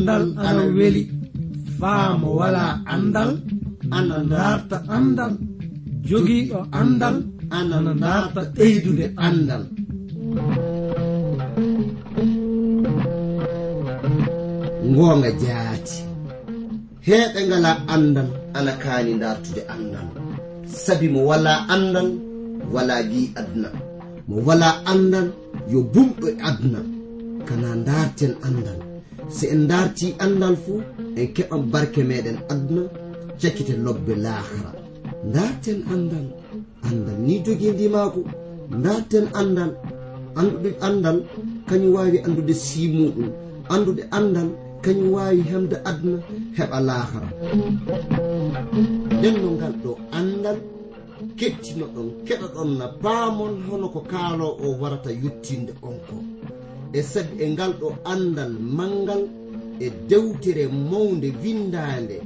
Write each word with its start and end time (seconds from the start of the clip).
andal 0.00 0.24
ana 0.40 0.64
weli. 0.76 1.02
Faamo 1.80 2.28
wala 2.40 2.80
andal 2.94 3.30
ana 3.98 4.16
darta 4.32 4.76
andal. 4.96 5.32
Jogiiɗo 6.08 6.58
andal 6.80 7.16
ana 7.58 7.92
darta 8.04 8.40
ɓeydude 8.56 9.06
andal. 9.26 9.62
Ngoonga 14.90 15.30
jaati. 15.42 15.96
Heeɓe 17.06 17.40
ngala 17.48 17.70
andal 17.94 18.28
ana 18.56 18.72
kaani 18.82 19.12
dartude 19.22 19.62
andal. 19.74 20.06
Sabi 20.84 21.06
mo 21.14 21.20
wala 21.30 21.52
andal 21.74 22.08
wala 22.74 22.96
gi 23.10 23.22
aduna. 23.40 23.68
Mo 24.28 24.36
wala 24.46 24.68
andal 24.92 25.26
yo 25.72 25.78
bumɗo 25.92 26.26
e 26.32 26.34
aduna. 26.48 26.80
Kana 27.48 27.68
darten 27.88 28.32
andal. 28.48 28.80
so 29.36 29.46
en 29.54 29.66
darti 29.70 30.06
andal 30.24 30.56
fuu 30.64 30.80
en 31.20 31.26
keɓan 31.34 31.62
barke 31.72 32.00
meɗen 32.10 32.38
aduna 32.52 32.82
cakkite 33.40 33.74
lobbe 33.84 34.14
lahara. 34.24 34.70
Darten 35.34 35.78
andal 35.92 36.26
andal 36.88 37.16
ni 37.26 37.34
jogidi 37.44 37.84
e 37.84 37.88
maako 37.94 38.20
darten 38.84 39.26
andal 39.40 39.70
andude 40.38 40.70
andal 40.88 41.18
kañum 41.68 41.92
wawi 41.96 42.18
andude 42.26 42.54
simuɗum 42.66 43.28
andude 43.74 44.02
andal 44.18 44.48
kañum 44.84 45.08
wawi 45.16 45.40
hemde 45.50 45.76
aduna 45.90 46.18
heɓa 46.56 46.78
lahara. 46.88 47.28
Nden 49.18 49.34
no 49.42 49.48
ngal 49.56 49.74
ɗo 49.82 49.90
andal 50.18 50.58
kettino 51.38 51.86
ɗon 51.94 52.08
keɗa 52.26 52.46
ɗon 52.54 52.70
na 52.78 52.86
paamon 53.02 53.52
hono 53.68 53.86
ko 53.94 54.00
kaalo 54.10 54.46
o 54.64 54.66
warata 54.80 55.10
yettinde 55.22 55.72
on 55.88 55.96
ko. 56.08 56.16
e 56.92 57.02
sabi 57.02 57.42
e 57.44 57.50
ngal 57.50 57.72
ɗo 57.80 57.88
andal 58.04 58.52
mangal 58.76 59.22
e 59.80 59.90
dewtere 60.08 60.66
mawde 60.68 61.28
windande. 61.42 62.20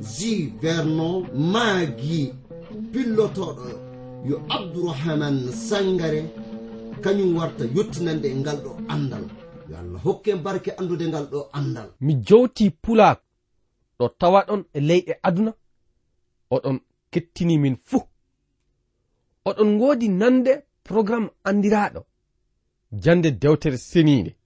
Ji 0.00 0.52
vernon 0.60 1.26
maagi 1.52 2.32
pillotoɗo 2.92 3.68
yo 4.28 4.36
abdourahaman 4.48 5.36
sangare 5.52 6.22
kañum 7.02 7.36
warta 7.36 7.64
yettinande 7.74 8.26
e 8.28 8.34
ngal 8.34 8.58
ɗo 8.64 8.70
andal. 8.88 9.24
Yo 9.70 9.76
allah 9.76 10.00
hokke 10.04 10.36
barke 10.36 10.70
andude 10.78 11.06
ngal 11.08 11.26
ɗo 11.32 11.40
andal. 11.52 11.88
Mi 12.00 12.14
jowti 12.26 12.70
pulak 12.70 13.18
ɗo 13.98 14.08
tawa 14.18 14.40
ɗon 14.48 14.62
e 14.72 14.80
leyɗe 14.80 15.12
aduna. 15.22 15.52
Oɗon 16.50 16.78
kettini 17.10 17.58
min 17.58 17.76
fuu. 17.84 18.02
Oɗon 19.48 19.68
ngoodi 19.76 20.08
nande 20.08 20.52
programme 20.84 21.28
andiraɗo 21.44 22.00
jande 23.02 23.30
dewtere 23.30 23.78
seniinde 23.78 24.36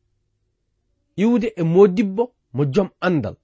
iwde 1.16 1.52
e 1.56 1.62
modibbo 1.62 2.34
mo 2.52 2.64
jom 2.64 2.88
andal 3.00 3.36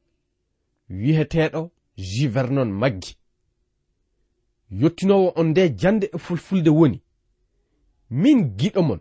wiyeteeɗo 0.91 1.71
juvernon 1.97 2.71
maggi. 2.73 3.17
Yettinowo 4.71 5.33
on 5.37 5.47
nde 5.51 5.69
jande 5.81 6.07
e 6.15 6.19
fulfulde 6.19 6.71
woni. 6.71 7.03
Min 8.11 8.57
giɗo 8.59 8.83
mon. 8.83 9.01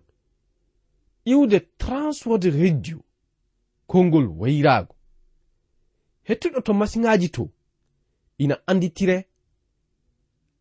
Iwde 1.26 1.60
transwode 1.78 2.50
radio 2.50 3.00
konngol 3.88 4.28
wayraago. 4.40 4.96
Hettuɗo 6.28 6.62
to 6.62 6.74
masiŋaji 6.74 7.30
to. 7.30 7.50
Ina 8.38 8.56
anditire 8.68 9.26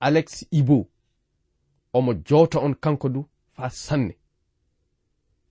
alex 0.01 0.47
ibo. 0.51 0.89
Omo 1.93 2.15
jowta 2.15 2.59
on 2.59 2.75
kanko 2.75 3.09
du 3.09 3.27
fa 3.53 3.71
sanne. 3.71 4.15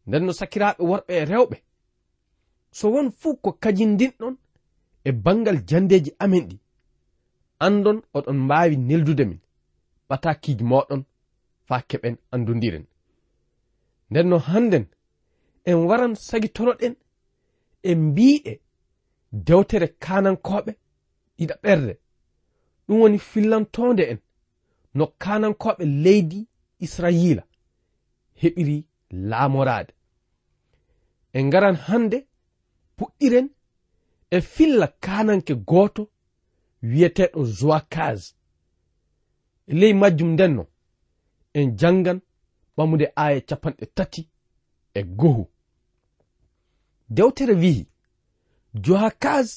nden 0.08 0.24
no 0.26 0.32
sakiraɓe 0.40 0.82
worɓe 0.90 1.14
e 1.22 1.26
rewɓe. 1.32 1.58
So 2.72 2.86
won 2.94 3.12
fuu 3.20 3.36
ko 3.44 3.50
kajindinɗon 3.64 4.36
e 5.08 5.12
bangal 5.12 5.58
jandeji 5.70 6.12
amen 6.24 6.46
ɗi. 6.50 6.58
Andon 7.66 7.98
oɗon 8.18 8.38
mbawi 8.46 8.76
neldude 8.78 9.24
min 9.30 9.40
ɓatakiji 10.10 10.64
moɗon 10.72 11.02
fa 11.68 11.76
keɓen 11.90 12.16
andudiren 12.34 12.86
nden 14.10 14.28
no 14.30 14.38
hannden 14.50 14.86
en 15.70 15.78
waran 15.88 16.14
sagitoroɗen 16.28 16.96
e 17.90 17.96
mbiɗe 17.96 18.54
dewtere 19.32 19.88
kanankoɓe 20.04 20.72
ɗiɗa 21.38 21.56
ɓerde. 21.64 21.94
Ɗum 22.86 23.00
woni 23.02 23.20
fillantonde 23.20 24.04
en 24.12 24.20
no 24.98 25.06
kanankoɓe 25.24 25.84
leydi 26.04 26.40
israila 26.86 27.44
heɓiri 28.42 28.78
laamorade 29.12 29.94
en 31.34 31.46
ngaran 31.48 31.76
hande 31.76 32.18
puɗɗiren 32.98 33.48
e 34.36 34.42
filla 34.42 34.88
kananke 34.88 35.54
gooto 35.70 36.04
wiyeteɗo 36.90 37.44
zoakas 37.60 38.22
e 39.68 39.74
ley 39.80 39.94
majjum 40.02 40.32
ndenno 40.34 40.64
en 41.54 41.68
jangan 41.80 42.20
ɓamude 42.76 43.06
aya 43.24 43.42
capanɗe 43.50 43.86
tati 43.98 44.22
e 44.94 45.02
gohu. 45.20 45.44
Dewtere 47.16 47.54
wi'i 47.62 47.86
joakas 48.84 49.50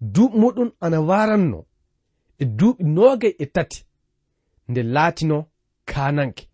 duuɓi 0.00 0.36
muɗum 0.40 0.70
ana 0.84 0.98
waranno 1.08 1.58
e 2.38 2.44
duuɓi 2.58 2.82
noogay 2.94 3.34
e 3.38 3.46
tati 3.54 3.80
nde 4.68 4.82
laatino 4.94 5.38
kananke 5.90 6.44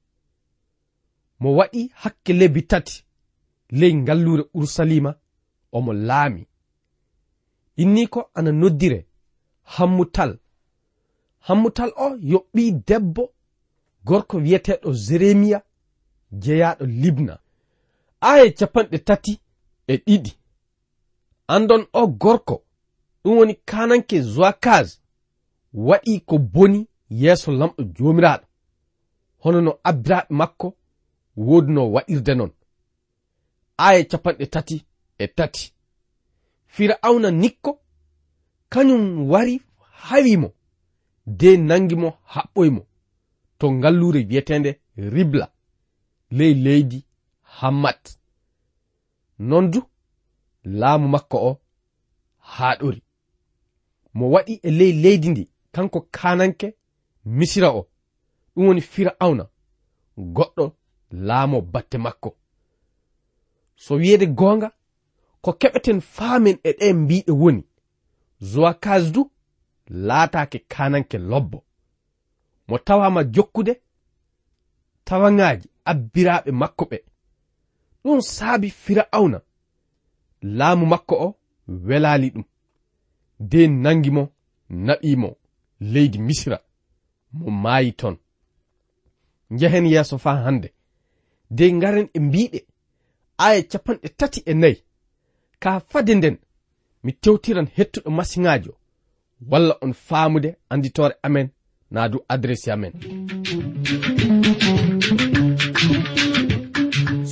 mo 1.41 1.49
waɗi 1.59 1.81
hakke 2.01 2.33
lebbi 2.41 2.63
tati. 2.71 3.04
ley 3.71 3.95
ngallure 3.95 4.45
ursalima 4.55 5.15
omo 5.73 5.93
laami. 5.93 6.47
Inni 7.77 8.07
ko 8.07 8.31
ana 8.35 8.53
noddire 8.53 9.07
hammutal. 9.63 10.39
Hammutal 11.41 11.93
o 11.97 12.17
yoɓɓi 12.17 12.73
debbo 12.87 13.33
gorko 14.05 14.37
wiyeteɗo 14.37 14.93
jeremiya 14.93 15.63
jeyaɗo 16.33 16.85
libna. 16.87 17.39
Aya 18.21 18.53
capanɗe 18.59 18.99
tati 18.99 19.41
e 19.87 19.97
ɗiɗi. 19.97 20.33
Andon 21.47 21.87
o 21.93 22.07
gorko 22.07 22.63
ɗum 23.25 23.37
woni 23.39 23.55
kananke 23.55 24.21
zoakaz 24.23 25.01
waɗi 25.75 26.21
ko 26.21 26.39
boni 26.39 26.87
yeeso 27.11 27.53
lamɗo 27.53 27.83
jomiraɗo 27.97 28.47
hono 29.43 29.61
no 29.61 29.73
abbiraɓe 29.85 30.35
makko 30.35 30.77
woduno 31.37 31.83
waɗirde 31.93 32.35
non. 32.35 32.51
aya 33.77 34.05
capanɗe 34.05 34.47
tati 34.47 34.77
e 35.19 35.27
tati. 35.37 35.75
Fir'auna 36.67 37.31
nikko 37.31 37.81
kañum 38.73 39.31
wari 39.31 39.63
hawimo 40.07 40.49
de 41.27 41.57
nangi 41.57 41.97
mo 41.97 42.09
haɓɓoymo 42.33 42.83
to 43.59 43.73
ngallure 43.73 44.21
wiyetende 44.29 44.81
ribla 44.97 45.47
ley 46.31 46.55
leydi 46.55 46.99
hammat 47.59 48.03
non 49.39 49.71
du 49.71 49.81
laamu 50.65 51.09
makko 51.09 51.37
o 51.49 51.61
haɗori 52.57 53.01
mo 54.15 54.25
waɗi 54.35 54.55
e 54.63 54.71
ley 54.71 54.93
leydi 55.03 55.29
ndi 55.31 55.45
kanko 55.75 56.01
kananke 56.17 56.77
misira 57.25 57.69
o. 57.71 57.89
Ɗum 58.55 58.67
woni 58.67 58.81
fir'auna. 58.81 59.45
Goɗɗo 60.19 60.65
laamo 61.11 61.61
batte 61.61 61.97
makko. 61.99 62.37
so 63.77 63.95
wiyeede 63.95 64.27
goonga 64.27 64.73
ko 65.41 65.51
keɓeten 65.61 66.01
faamen 66.01 66.59
e 66.63 66.71
ɗe 66.79 66.93
mbiɗe 66.93 67.33
woni 67.33 67.63
zowakas 68.41 69.13
du 69.13 69.31
laataake 69.89 70.59
kananke 70.69 71.19
lobbo. 71.19 71.65
Mo 72.69 72.79
tawama 72.79 73.25
jokkude 73.25 73.75
tawaŋaaji 75.05 75.69
abbiraaɓe 75.91 76.51
makko 76.61 76.85
ɓe. 76.91 76.99
Ɗum 78.03 78.21
saabi 78.21 78.69
fir'auna 78.71 79.39
laamu 80.43 80.87
makko 80.87 81.15
o 81.27 81.29
welaali 81.87 82.29
ɗum. 82.35 82.45
De 83.51 83.61
nangi 83.69 84.11
mo 84.11 84.23
naɓimo 84.71 85.37
leydi 85.81 86.19
misira 86.19 86.59
mo 87.33 87.51
maayi 87.63 87.93
ton. 87.93 88.17
Njehen 89.51 89.87
yeeso 89.87 90.19
faa 90.19 90.43
hannde. 90.45 90.69
De 91.51 91.73
ngaren 91.73 92.09
e 92.15 92.19
mbiɗe 92.21 92.59
aya 93.39 93.63
capanɗe 93.63 94.09
tati 94.17 94.43
e 94.47 94.55
nayi. 94.55 94.77
Ka 95.59 95.81
fade 95.81 96.15
nden 96.15 96.37
mi 97.05 97.13
tewtiran 97.13 97.69
hettuɗo 97.77 98.11
masiŋajo 98.11 98.73
walla 99.51 99.75
on 99.83 99.93
faamude 99.93 100.57
anditore 100.71 101.15
amen 101.23 101.49
naa 101.91 102.09
du 102.09 102.19
adressi 102.29 102.71
amen. 102.71 102.93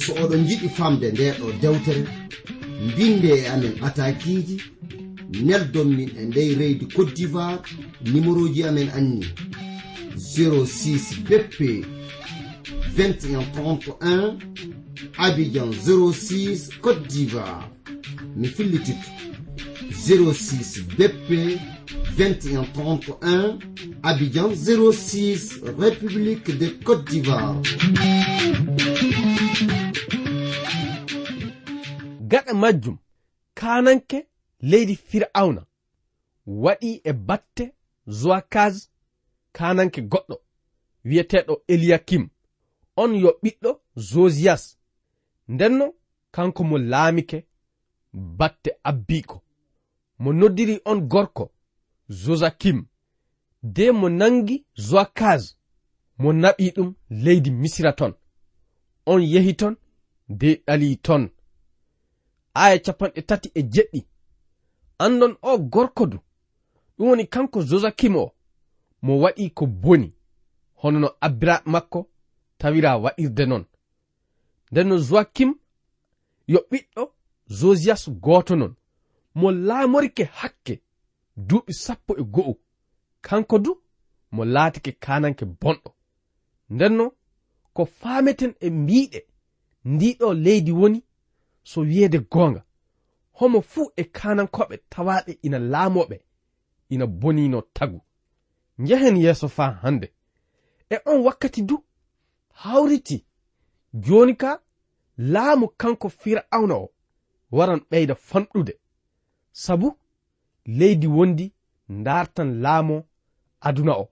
So 0.00 0.12
oɗon 0.22 0.43
jiɗi 0.49 0.69
famde 0.69 1.06
nde 1.12 1.25
ɗo 1.38 1.46
dewtere 1.60 2.02
mbinde 2.87 3.28
e 3.28 3.46
amen 3.54 3.75
atakiji 3.87 4.56
neldon 5.46 5.88
min 5.96 6.10
e 6.20 6.22
ndey 6.25 6.54
reydi 6.54 6.87
cote 6.94 7.12
d'ivoire 7.16 7.62
numéro 8.12 8.49
ji 8.54 8.64
amen 8.64 8.88
anni. 8.99 9.26
06 10.16 11.22
bp 11.28 11.84
21 12.96 13.44
31 13.54 14.37
Abidjan 15.19 15.70
06 15.72 16.70
Côte 16.81 17.06
d'Ivoire. 17.06 17.70
Mi 18.37 18.49
fillititu 18.49 19.08
06 19.90 20.84
BP 20.99 21.58
2131 22.16 23.58
Abidjan 24.02 24.50
06 24.54 25.60
République 25.78 26.56
de 26.58 26.69
Côte 26.84 27.04
d'Ivoire. 27.04 27.56
Gaɗa 32.20 32.54
majjum 32.54 32.96
kananke 33.54 34.26
leydi 34.60 34.96
fir'auna 34.96 35.66
waɗi 36.46 37.00
e 37.04 37.12
batte 37.12 37.72
zuwa 38.06 38.40
kananke 39.52 40.00
goɗɗo. 40.02 40.37
Wi'eteɗo 41.04 41.62
eliyakim 41.69 42.28
on 42.96 43.14
yo 43.14 43.31
ɓiɗɗo 43.43 43.81
josiyas 43.96 44.78
ndenno 45.49 45.94
kanko 46.31 46.65
mo 46.65 46.79
laamike 46.79 47.47
batte 48.12 48.71
abbiiko. 48.85 49.43
Mo 50.19 50.33
noddiri 50.33 50.81
on 50.85 51.00
gorko 51.00 51.50
josakim 52.09 52.87
de 53.62 53.93
mo 53.93 54.09
nangi 54.09 54.65
zoakas 54.75 55.56
mo 56.19 56.33
naɓi 56.33 56.71
ɗum 56.75 56.94
leydi 57.11 57.50
misira 57.50 57.93
ton. 57.93 58.12
On 59.06 59.21
yehi 59.21 59.55
ton 59.56 59.77
de 60.29 60.62
ɗali 60.67 60.97
ton. 60.97 61.29
Aya 62.55 62.79
capanɗe 62.79 63.23
tati 63.23 63.50
e 63.55 63.62
jeɗɗi. 63.62 64.06
Andon 64.99 65.37
o 65.43 65.59
gorko 65.59 66.06
du 66.06 66.19
ɗum 66.99 67.09
woni 67.09 67.27
kanko 67.27 67.62
josakim 67.62 68.17
o. 68.17 68.33
Mo 69.03 69.21
waɗi 69.21 69.50
ko 69.50 69.67
boni. 69.67 70.15
Hono 70.75 70.99
no 71.00 71.11
abbira 71.21 71.62
makko 71.65 72.09
tawira 72.59 72.97
waɗirde 72.99 73.47
non. 73.47 73.65
nden 74.73 74.89
no 74.89 74.97
jowakim 74.99 75.55
yo 76.53 76.61
ɓiɗɗo 76.71 77.03
josiyas 77.59 78.11
gooto 78.25 78.57
non 78.57 78.75
mo 79.35 79.51
laamorike 79.53 80.25
hakke 80.25 80.75
duuɓi 81.37 81.73
sappo 81.73 82.13
e 82.19 82.23
go'o. 82.35 82.55
Kanko 83.21 83.59
du 83.59 83.83
mo 84.31 84.45
laatike 84.45 84.93
kananke 84.93 85.45
bonɗo. 85.45 85.91
Ndenno 86.71 87.13
ko 87.75 87.85
faameten 87.85 88.55
e 88.61 88.71
mbiɗe 88.71 89.21
ndiɗo 89.85 90.35
leydi 90.45 90.73
woni 90.73 91.01
so 91.71 91.81
wiyeede 91.81 92.19
goonga. 92.33 92.65
Homo 93.33 93.61
fuu 93.61 93.93
e 93.97 94.03
kanankoɓe 94.05 94.77
tawaɗe 94.93 95.33
ina 95.43 95.59
laamoɓe 95.59 96.17
ina 96.89 97.07
bonino 97.07 97.61
tagu. 97.77 98.01
Njehen 98.79 99.17
yeeso 99.17 99.49
faa 99.49 99.71
hannde. 99.83 100.13
E 100.91 100.97
on 101.05 101.21
wakkati 101.27 101.63
du 101.63 101.85
hawriti 102.61 103.25
joni 103.94 104.35
ka 104.37 104.61
laamu 105.19 105.69
kanko 105.69 106.09
fir'auna 106.09 106.75
o 106.75 106.91
waran 107.50 107.81
ɓeyda 107.91 108.15
fanɗude. 108.15 108.75
Sabu 109.53 109.99
leydi 110.67 111.06
wondi 111.06 111.53
dartan 112.05 112.61
laamo 112.62 113.05
aduna 113.61 113.93
o. 113.97 114.09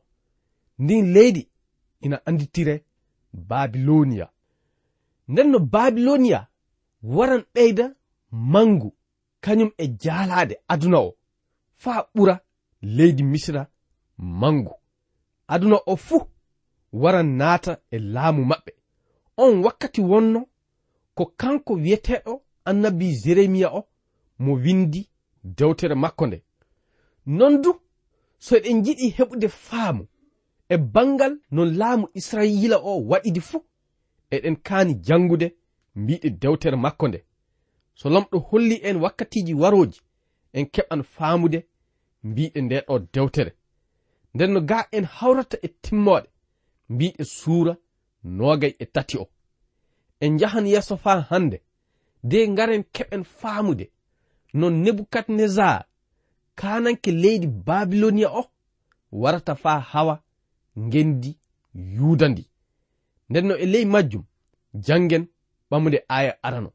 Ndin 0.78 1.12
leydi 1.12 1.48
ina 2.00 2.26
anditire 2.26 2.84
babiloniya 3.32 4.28
nden 5.28 5.48
no 5.50 5.58
babiloniya 5.58 6.46
waran 7.02 7.44
ɓeyda 7.54 7.94
mangu 8.30 8.90
kañum 9.40 9.70
e 9.78 9.86
jaalade 10.02 10.54
aduna 10.68 10.98
o 10.98 11.16
faa 11.76 12.00
ɓura 12.14 12.40
leydi 12.82 13.22
misra 13.22 13.66
mangu. 14.18 14.74
Aduna 15.48 15.76
o 15.86 15.96
fuu 15.96 16.22
waran 16.92 17.26
naata 17.38 17.72
e 17.90 17.98
laamu 17.98 18.42
maɓɓe. 18.44 18.72
on 19.44 19.62
wakkati 19.64 20.00
wonno 20.10 20.40
ko 21.16 21.24
kanko 21.40 21.72
wiyeteɗo 21.82 22.32
annabi 22.68 23.06
jeremiya 23.22 23.68
o 23.78 23.80
mo 24.38 24.52
windi 24.64 25.08
dewtere 25.44 25.94
makko 25.94 26.26
nde. 26.26 26.38
Non 27.26 27.62
du 27.62 27.70
so 28.38 28.56
eɗen 28.56 28.82
jiɗi 28.84 29.06
heɓude 29.16 29.48
faamu 29.48 30.04
e 30.68 30.76
bangal 30.76 31.32
no 31.50 31.64
laamu 31.64 32.06
israyila 32.14 32.76
o 32.90 32.92
waɗidi 33.10 33.40
fuu 33.40 33.62
eɗen 34.30 34.56
kaani 34.66 34.94
jangude 35.06 35.56
mbiɗe 35.94 36.28
dewtere 36.30 36.76
makko 36.76 37.08
nde. 37.08 37.24
So 37.94 38.08
lamɗo 38.08 38.38
holli 38.38 38.76
en 38.88 38.96
wakkatiji 38.96 39.54
waroji 39.54 40.00
en 40.52 40.64
keɓan 40.74 41.02
faamude 41.02 41.58
mbiɗe 42.22 42.60
nde 42.60 42.76
ɗo 42.86 42.98
dewtere. 43.12 43.52
Nden 44.34 44.52
no 44.52 44.60
ga 44.60 44.88
en 44.92 45.04
hawrata 45.04 45.56
e 45.62 45.68
timmoɗe 45.82 46.28
mbiɗe 46.88 47.24
suura 47.24 47.76
nogay 48.24 48.74
e 48.78 48.86
tati 48.86 49.18
o. 49.18 49.28
En 50.20 50.32
njahan 50.34 50.66
yeeso 50.66 50.96
faa 50.96 51.20
hannde 51.20 51.62
de 52.22 52.48
ngaren 52.48 52.82
keɓen 52.94 53.24
faamude 53.24 53.90
no 54.52 54.70
nebukadnezar 54.70 55.84
kananke 56.54 57.10
leydi 57.12 57.46
babiloniya 57.46 58.28
o 58.40 58.42
warata 59.12 59.54
faa 59.54 59.80
hawa 59.80 60.22
ngendi 60.78 61.38
yuuda 61.74 62.28
ndi. 62.28 62.50
Nden 63.28 63.46
no 63.46 63.54
e 63.56 63.66
ley 63.66 63.84
majjum 63.84 64.24
janngen 64.74 65.26
ɓamude 65.70 66.04
aya 66.08 66.42
arano. 66.42 66.72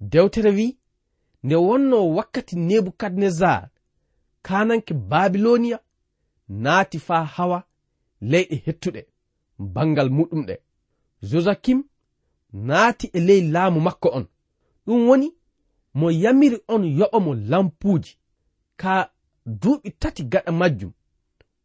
Dewtere 0.00 0.50
wi 0.50 0.78
nde 1.42 1.54
wonno 1.56 2.14
wakkati 2.16 2.56
nebukadnezar 2.56 3.68
kananke 4.42 4.94
babiloniya 4.94 5.78
naati 6.48 6.98
faa 6.98 7.24
hawa 7.24 7.58
leyɗe 8.20 8.56
hettuɗe. 8.66 9.06
bangal 9.58 10.08
muɗum 10.10 10.46
ɗe. 10.46 10.54
Josakim 11.22 11.84
naati 12.52 13.06
e 13.12 13.20
ley 13.20 13.40
laamu 13.52 13.80
makko 13.80 14.08
on. 14.18 14.26
Ɗum 14.86 15.08
woni 15.08 15.28
mo 15.94 16.10
yamiri 16.10 16.58
on 16.68 16.82
yoɓa 16.98 17.18
mo 17.24 17.34
lampuuji. 17.34 18.12
Ka 18.80 18.92
duuɓi 19.46 19.90
tati 20.00 20.22
gaɗa 20.32 20.52
majjum 20.52 20.92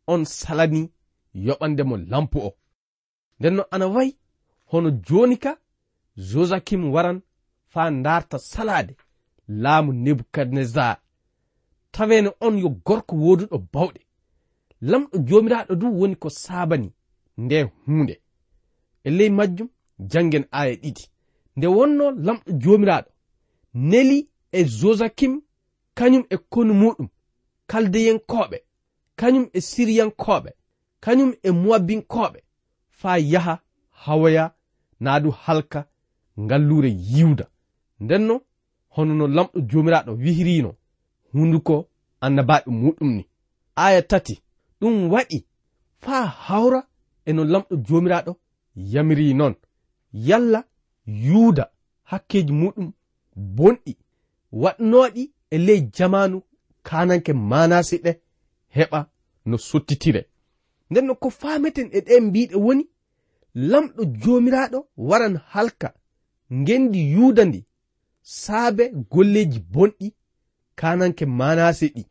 on 0.07 0.25
salani 0.25 0.81
yoɓande 1.33 1.83
mo 1.83 1.95
lampu 1.97 2.37
o. 2.39 2.51
Nden 3.39 3.55
no 3.55 3.63
ana 3.71 3.87
wayi 3.87 4.17
hono 4.71 4.89
joni 5.07 5.37
ka 5.43 5.51
josakim 6.29 6.83
waran 6.93 7.21
faa 7.71 7.89
ndarta 7.89 8.37
salaade 8.39 8.95
laamu 9.47 9.93
nebukadnezar. 9.93 10.97
Taweene 11.91 12.31
on 12.39 12.57
yo 12.57 12.69
gorko 12.69 13.15
wooduɗo 13.15 13.57
bawɗe. 13.73 14.01
Lamɗo 14.81 15.17
jomiraɗo 15.27 15.75
du 15.75 15.87
woni 15.99 16.15
ko 16.15 16.29
saabani. 16.29 16.93
nde 17.43 17.57
hunde 17.85 18.15
e 19.03 19.09
ley 19.17 19.29
majjum 19.37 19.69
jangen 20.11 20.45
aya 20.59 20.75
ɗiɗi. 20.81 21.03
Nde 21.55 21.67
wonno 21.75 22.05
lamɗo 22.25 22.49
jomiraɗo 22.61 23.09
neli 23.89 24.17
e 24.51 24.59
josakim 24.77 25.33
kañum 25.97 26.23
e 26.29 26.37
konu 26.51 26.73
muɗum 26.81 27.07
kaldeyenkoɓe 27.69 28.57
kañum 29.19 29.45
e 29.53 29.59
siriyankoɓe 29.69 30.49
kañum 31.03 31.31
e 31.43 31.49
moabinkoɓe 31.63 32.39
faa 32.99 33.17
yaha 33.31 33.53
hawoya 34.03 34.43
naa 35.03 35.19
du 35.23 35.29
halka 35.43 35.79
ngallure 36.43 36.89
yiwda. 37.13 37.45
Ndenno 38.03 38.35
hono 38.95 39.13
no 39.19 39.25
lamɗo 39.35 39.57
jomiraɗo 39.69 40.11
wihirino 40.23 40.71
hunduko 41.33 41.75
annabaɓe 42.25 42.69
muɗum 42.81 43.09
ni. 43.17 43.23
Aya 43.75 44.01
tati 44.01 44.33
ɗum 44.79 44.95
waɗi 45.13 45.37
faa 46.03 46.25
hawra 46.25 46.79
e 47.31 47.33
no 47.33 47.43
lamɗo 47.53 47.75
jomiraɗo 47.87 48.31
yamiri 48.93 49.33
noon 49.39 49.55
yalla 50.27 50.59
yuuda 51.25 51.65
hakkeji 52.09 52.53
muɗum 52.61 52.87
bonɗi 53.57 53.93
waɗnoɗi 54.61 55.23
e 55.55 55.57
ley 55.65 55.81
jamanu 55.95 56.37
kananke 56.87 57.31
manasi 57.33 57.95
ɗe 58.05 58.11
heɓa 58.75 58.99
no 59.49 59.57
sottitire. 59.57 60.21
Nden 60.89 61.05
no 61.07 61.13
ko 61.21 61.29
fameten 61.41 61.87
e 61.97 61.99
ɗe 62.07 62.13
mbiɗe 62.27 62.55
woni 62.65 62.83
lamɗo 63.71 64.01
jomiraɗo 64.21 64.79
waran 65.07 65.35
halka 65.53 65.89
ngendi 66.59 66.99
yuuda 67.13 67.43
ndi 67.45 67.59
saabe 68.21 68.83
golleji 69.11 69.59
bonɗi 69.73 70.07
kananke 70.79 71.25
manase 71.39 71.85
ɗi 71.95 72.03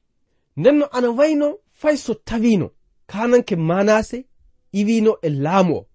nden 0.59 0.77
no 0.79 0.87
ana 0.97 1.09
wayno 1.19 1.47
fay 1.81 1.97
so 1.97 2.13
tawino 2.15 2.67
kananke 3.11 3.55
manase 3.57 4.19
iwino 4.73 5.19
e 5.23 5.29
laamu 5.29 5.77
o. 5.77 5.87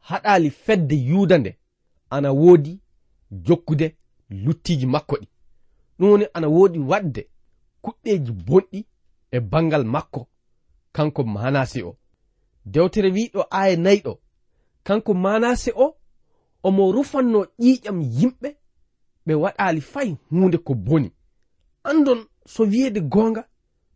Haɗaali 0.00 0.50
fedde 0.50 0.96
yuuda 0.96 1.38
nde 1.38 1.58
ana 2.10 2.32
woodi 2.32 2.80
jokkude 3.30 3.96
luttiiji 4.30 4.86
makko 4.86 5.16
ɗi. 5.16 5.26
Ɗum 5.98 6.10
woni 6.10 6.26
ana 6.34 6.48
woodi 6.48 6.78
waɗde 6.78 7.28
kuɗɗeeji 7.82 8.32
bonɗi 8.32 8.86
e 9.30 9.40
bangal 9.40 9.84
makko 9.84 10.28
kanko 10.92 11.24
manase 11.24 11.82
o. 11.82 11.96
Dewtere 12.64 13.10
wiɗo 13.10 13.46
aya 13.50 13.76
nayɗo 13.76 14.18
kanko 14.82 15.14
manase 15.14 15.72
o 15.76 15.96
omo 16.62 16.92
rufanno 16.92 17.46
ƴiiƴam 17.60 17.98
yimɓe 18.02 18.48
ɓe 19.26 19.34
waɗaali 19.34 19.80
fay 19.80 20.16
huunde 20.30 20.58
ko 20.58 20.74
boni. 20.74 21.12
Andon 21.84 22.26
so 22.46 22.62
wiyeede 22.64 23.00
goonga 23.00 23.48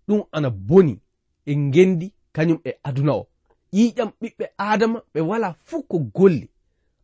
ɗum 0.08 0.22
ana 0.32 0.50
boni 0.50 1.00
e 1.46 1.56
ngendi 1.56 2.12
kañum 2.32 2.58
e 2.64 2.72
aduna 2.82 3.12
o. 3.12 3.26
ƴiƴam 3.72 4.10
ɓiɓɓe 4.20 4.44
adama 4.58 4.98
ɓe 5.14 5.20
wala 5.20 5.48
fuu 5.66 5.82
ko 5.90 5.98
golli. 5.98 6.48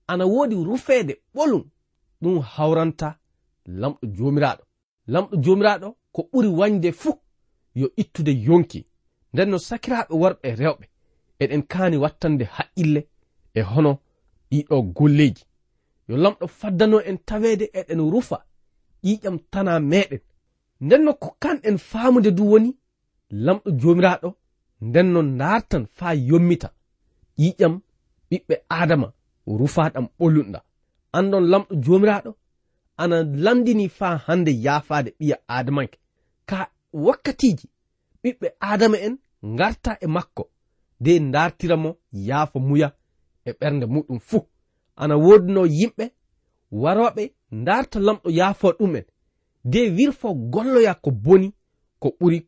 Ana 0.07 0.25
woodi 0.27 0.55
rufeede 0.55 1.15
ɓolum. 1.35 1.65
Ɗum 2.23 2.37
hawranta 2.55 3.19
lamɗo 3.81 4.07
jomiraɗo 4.17 4.63
lamɗo 5.13 5.35
jomiraɗo 5.45 5.89
ko 6.15 6.21
ɓuri 6.33 6.49
wañde 6.59 6.93
fuu 6.93 7.15
yo 7.75 7.87
ittude 7.97 8.33
yonki. 8.47 8.81
Nden 9.33 9.51
no 9.51 9.59
sakiraaɓe 9.59 10.15
worɓe 10.23 10.49
rewɓe 10.61 10.85
eɗen 11.43 11.63
kaani 11.71 11.97
wattande 11.97 12.45
haqqille 12.57 13.01
e 13.55 13.61
hono 13.71 13.93
ɗiɗo 14.51 14.77
golleji 14.97 15.45
yo 16.09 16.17
lamɗo 16.17 16.47
faddano 16.59 16.99
en 17.01 17.19
taweede 17.29 17.67
eɗen 17.81 18.11
rufa. 18.13 18.39
Ƴiƴam 19.05 19.39
tana 19.51 19.81
meɗen 19.81 20.21
nden 20.81 21.03
no 21.05 21.13
ko 21.15 21.29
kanɗen 21.43 21.79
faamude 21.79 22.31
du 22.31 22.43
woni 22.51 22.71
lamɗo 23.31 23.71
jomiraɗo 23.81 24.29
nden 24.81 25.07
no 25.13 25.23
dartan 25.23 25.87
faa 25.97 26.15
yommita. 26.15 26.69
Ƴiƴam 27.39 27.75
ɓiɓɓe 28.31 28.55
adama 28.69 29.13
rufaɗam 29.59 30.07
ɓolunɗa 30.19 30.61
anɗon 31.17 31.45
lamɗo 31.51 31.73
jomiraɗo 31.85 32.31
ana 33.03 33.17
lamdini 33.45 33.89
faa 33.99 34.17
hande 34.27 34.51
yaafaade 34.65 35.11
ɓiya 35.19 35.37
adamanke 35.57 35.99
ka 36.49 36.59
wakkatiji 37.05 37.67
ɓiɓɓe 38.23 38.47
adama 38.71 38.97
en 39.07 39.15
garta 39.59 39.93
e 40.01 40.07
makko 40.07 40.43
de 41.01 41.13
dartiramo 41.33 41.91
yaafa 42.29 42.59
muya 42.69 42.89
e 43.45 43.51
ɓernde 43.61 43.87
muɗum 43.95 44.19
fuu. 44.29 44.43
Ana 44.97 45.15
wodino 45.25 45.63
yimɓe 45.79 46.05
waroɓe 46.83 47.23
darta 47.67 47.99
lamɗo 48.07 48.29
yaafo 48.39 48.69
ɗumen. 48.79 49.05
De 49.65 49.81
wirfo 49.97 50.29
golloya 50.53 50.95
ko 50.95 51.11
boni 51.11 51.49
ko 52.01 52.09
ɓuri 52.21 52.39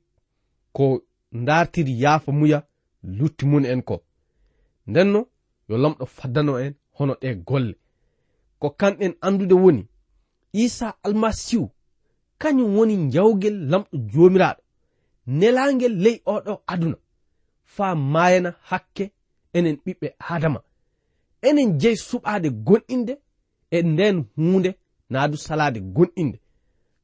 ko 0.73 0.85
dartiri 1.33 2.01
yaafa 2.03 2.33
muya 2.33 2.63
lutti 3.03 3.47
mun 3.47 3.65
en 3.65 3.83
ko. 3.83 4.03
Ndenno 4.87 5.27
yo 5.69 5.77
lamɗo 5.79 6.07
faddano 6.07 6.59
en 6.59 6.75
hono 6.99 7.15
ɗe 7.21 7.35
golle. 7.47 7.75
Ko 8.59 8.71
kamɓen 8.71 9.15
andude 9.21 9.55
woni 9.55 9.87
isa 10.53 10.95
almasihu 11.03 11.71
kañum 12.39 12.77
woni 12.77 12.95
jawgel 13.13 13.57
lamɗo 13.71 13.97
joomiraaɗo. 14.13 14.63
Nelangel 15.27 15.95
ley 16.05 16.17
oɗo 16.27 16.63
aduna 16.67 16.97
faa 17.65 17.95
maayana 17.95 18.51
hakke 18.69 19.05
enen 19.53 19.77
ɓiɓɓe 19.85 20.09
adama 20.35 20.61
enen 21.49 21.79
jeyi 21.81 21.97
suɓaade 22.09 22.49
gonɗinde 22.67 23.15
e 23.71 23.83
nden 23.83 24.17
huunde 24.37 24.71
naadu 25.11 25.37
salaade 25.37 25.81
gonɗinde 25.81 26.39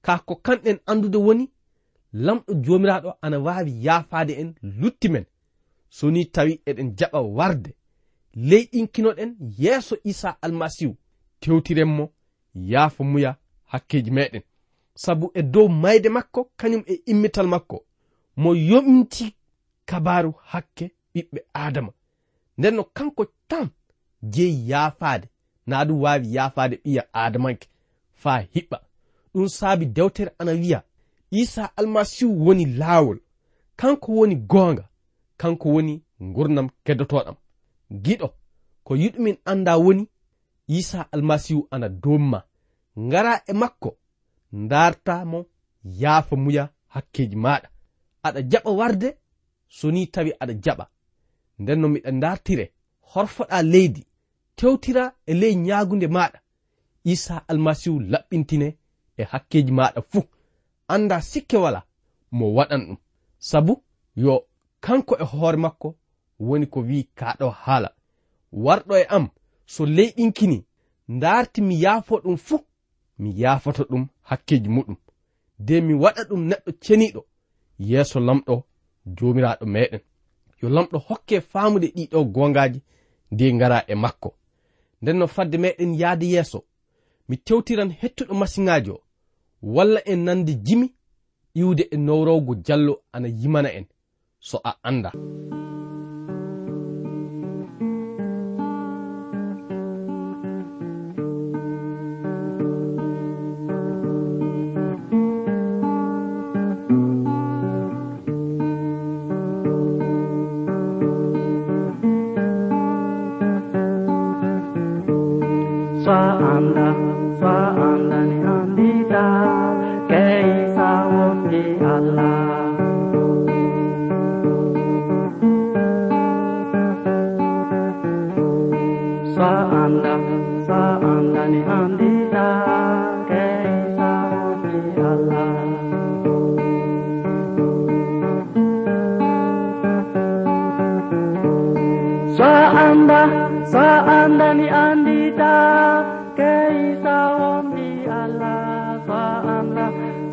kaa 0.04 0.18
ko 0.26 0.34
kamɗen 0.44 0.78
andude 0.90 1.18
woni 1.26 1.44
lamɗo 2.24 2.52
jomiraɗo 2.64 3.10
ana 3.24 3.38
wawi 3.38 3.72
yafade 3.86 4.32
en 4.40 4.54
lutti 4.62 5.08
men. 5.08 5.24
So 5.88 6.10
ni 6.10 6.24
tawi 6.24 6.60
eɗen 6.66 6.88
jaɓa 6.98 7.20
warde. 7.36 7.70
Ley 8.34 8.64
ɗinkinoɗen 8.72 9.30
yeeso 9.58 9.96
isa 10.04 10.36
almasihu. 10.42 10.96
Tewtirenmo 11.40 12.04
yaafa 12.54 13.04
muya 13.04 13.36
hakkeji 13.64 14.10
meɗen. 14.10 14.42
Sabu 14.94 15.30
e 15.34 15.42
dow 15.42 15.68
mayde 15.68 16.08
makko 16.08 16.40
kañum 16.58 16.82
e 16.86 16.94
immital 17.06 17.46
makko 17.46 17.84
mo 18.36 18.50
yomti 18.54 19.34
kabaru 19.88 20.32
hakke 20.50 20.90
ɓiɓɓe 21.14 21.40
adama. 21.54 21.92
Ndenno 22.58 22.84
kanko 22.84 23.26
tan 23.48 23.68
jeyi 24.22 24.68
yaafade. 24.70 25.28
Na 25.66 25.84
ɗum 25.84 26.00
wawi 26.02 26.34
yaafaade 26.34 26.76
ɓiya 26.84 27.02
adamanke 27.12 27.68
fa 28.14 28.32
hiɓɓa. 28.54 28.78
Ɗum 29.34 29.48
saabi 29.48 29.86
dewtere 29.86 30.30
ana 30.38 30.52
wiya 30.52 30.82
isa 31.30 31.76
almasihu 31.76 32.46
woni 32.46 32.64
laawol 32.66 33.18
kanko 33.76 34.12
woni 34.12 34.36
goonga 34.36 34.88
kanko 35.36 35.68
woni 35.68 36.02
gurdam 36.20 36.68
keddotoɗam 36.84 37.36
giɗo 38.04 38.28
ko 38.84 38.96
yiɗumin 38.96 39.36
annda 39.44 39.76
woni 39.76 40.08
isa 40.66 41.08
almasihu 41.12 41.68
ana 41.70 41.88
domma 41.88 42.42
ngara 42.98 43.42
e 43.46 43.52
makko 43.52 43.96
dartamo 44.52 45.46
yaafa 45.84 46.36
muya 46.36 46.68
hakkeji 46.86 47.36
maɗa 47.36 47.68
aɗa 48.26 48.40
jaɓa 48.50 48.70
warde 48.78 49.08
so 49.68 49.90
ni 49.90 50.06
tawi 50.06 50.32
aɗa 50.40 50.54
jaɓa. 50.64 50.84
Nden 51.58 51.80
no 51.80 51.88
miɗa 51.88 52.10
dartire 52.22 52.72
horfoɗa 53.12 53.62
leydi 53.62 54.02
tewtira 54.56 55.04
e 55.26 55.34
ley 55.34 55.54
ñagunde 55.66 56.06
maɗa 56.16 56.38
isa 57.04 57.34
almasihu 57.48 58.00
laɓɓintine 58.12 58.68
e 59.16 59.22
hakkeji 59.30 59.72
maɗa 59.72 60.00
fuu. 60.10 60.22
anda 60.88 61.20
sikke 61.20 61.56
wala 61.56 61.82
mo 62.30 62.54
waɗan 62.54 62.86
ɗum. 62.86 62.96
Sabu 63.38 63.82
yo 64.16 64.46
kanko 64.80 65.16
e 65.18 65.24
hoore 65.24 65.56
makko 65.56 65.96
woni 66.38 66.66
ko 66.66 66.80
wi 66.80 67.08
kaɗo 67.18 67.50
haala. 67.50 67.90
Warɗo 68.52 68.94
e 68.96 69.04
am 69.08 69.28
so 69.66 69.84
leyɗinkini 69.86 70.64
ɗinkini 71.08 71.60
mi 71.62 71.80
yaafo 71.82 72.20
ɗum 72.24 72.36
fuu 72.36 72.60
mi 73.18 73.30
yaafoto 73.40 73.82
ɗum 73.84 74.06
hakkeji 74.22 74.68
muɗum. 74.68 74.96
De 75.58 75.80
mi 75.80 75.94
waɗa 75.94 76.22
ɗum 76.28 76.42
neɗɗo 76.48 76.72
ceniɗo 76.80 77.20
yeeso 77.78 78.20
lamɗo 78.20 78.64
jomiraɗo 79.16 79.66
meɗen 79.66 80.00
yo 80.60 80.68
lamɗo 80.68 80.98
hokke 80.98 81.40
faamude 81.40 81.86
ɗiɗo 81.96 82.24
gongaji 82.24 82.82
nde 83.30 83.52
ngara 83.54 83.84
e 83.88 83.94
makko. 83.94 84.34
Nden 85.02 85.18
no 85.18 85.26
fadde 85.26 85.56
meɗen 85.58 85.94
yahde 86.00 86.26
yeeso. 86.26 86.64
Mi 87.28 87.36
tewtiran 87.36 87.90
hettuɗo 88.00 88.34
masiŋaji 88.34 88.90
o 88.90 89.00
walla 89.62 90.00
en 90.04 90.24
nandi 90.24 90.54
jimi 90.54 90.92
iwde 91.54 91.88
e 91.90 91.96
nowrowgo 91.96 92.54
jallo 92.54 93.02
ana 93.12 93.28
yimana 93.28 93.72
en. 93.72 93.86
So 94.40 94.60
a 94.64 94.74
anda 94.82 95.12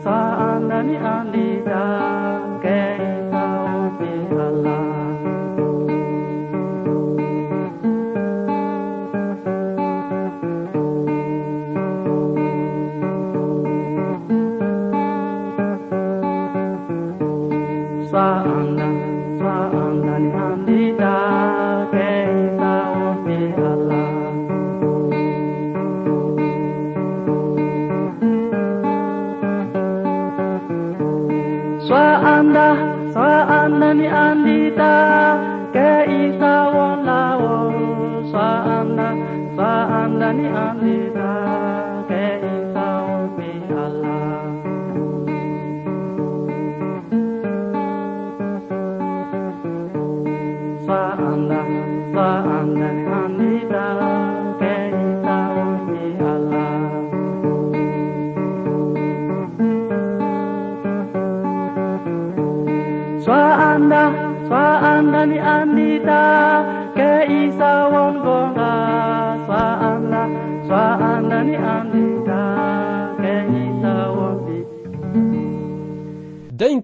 sa 0.03 0.17
anani 0.53 0.95
anida. 0.97 2.52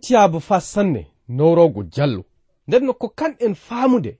ciyaabu 0.09 0.39
fa 0.41 0.61
sanne 0.61 1.07
nowrogo 1.27 1.83
jallo 1.83 2.23
nden 2.67 2.83
no 2.85 2.93
ko 2.93 3.07
kanɗen 3.09 3.55
faamude 3.55 4.19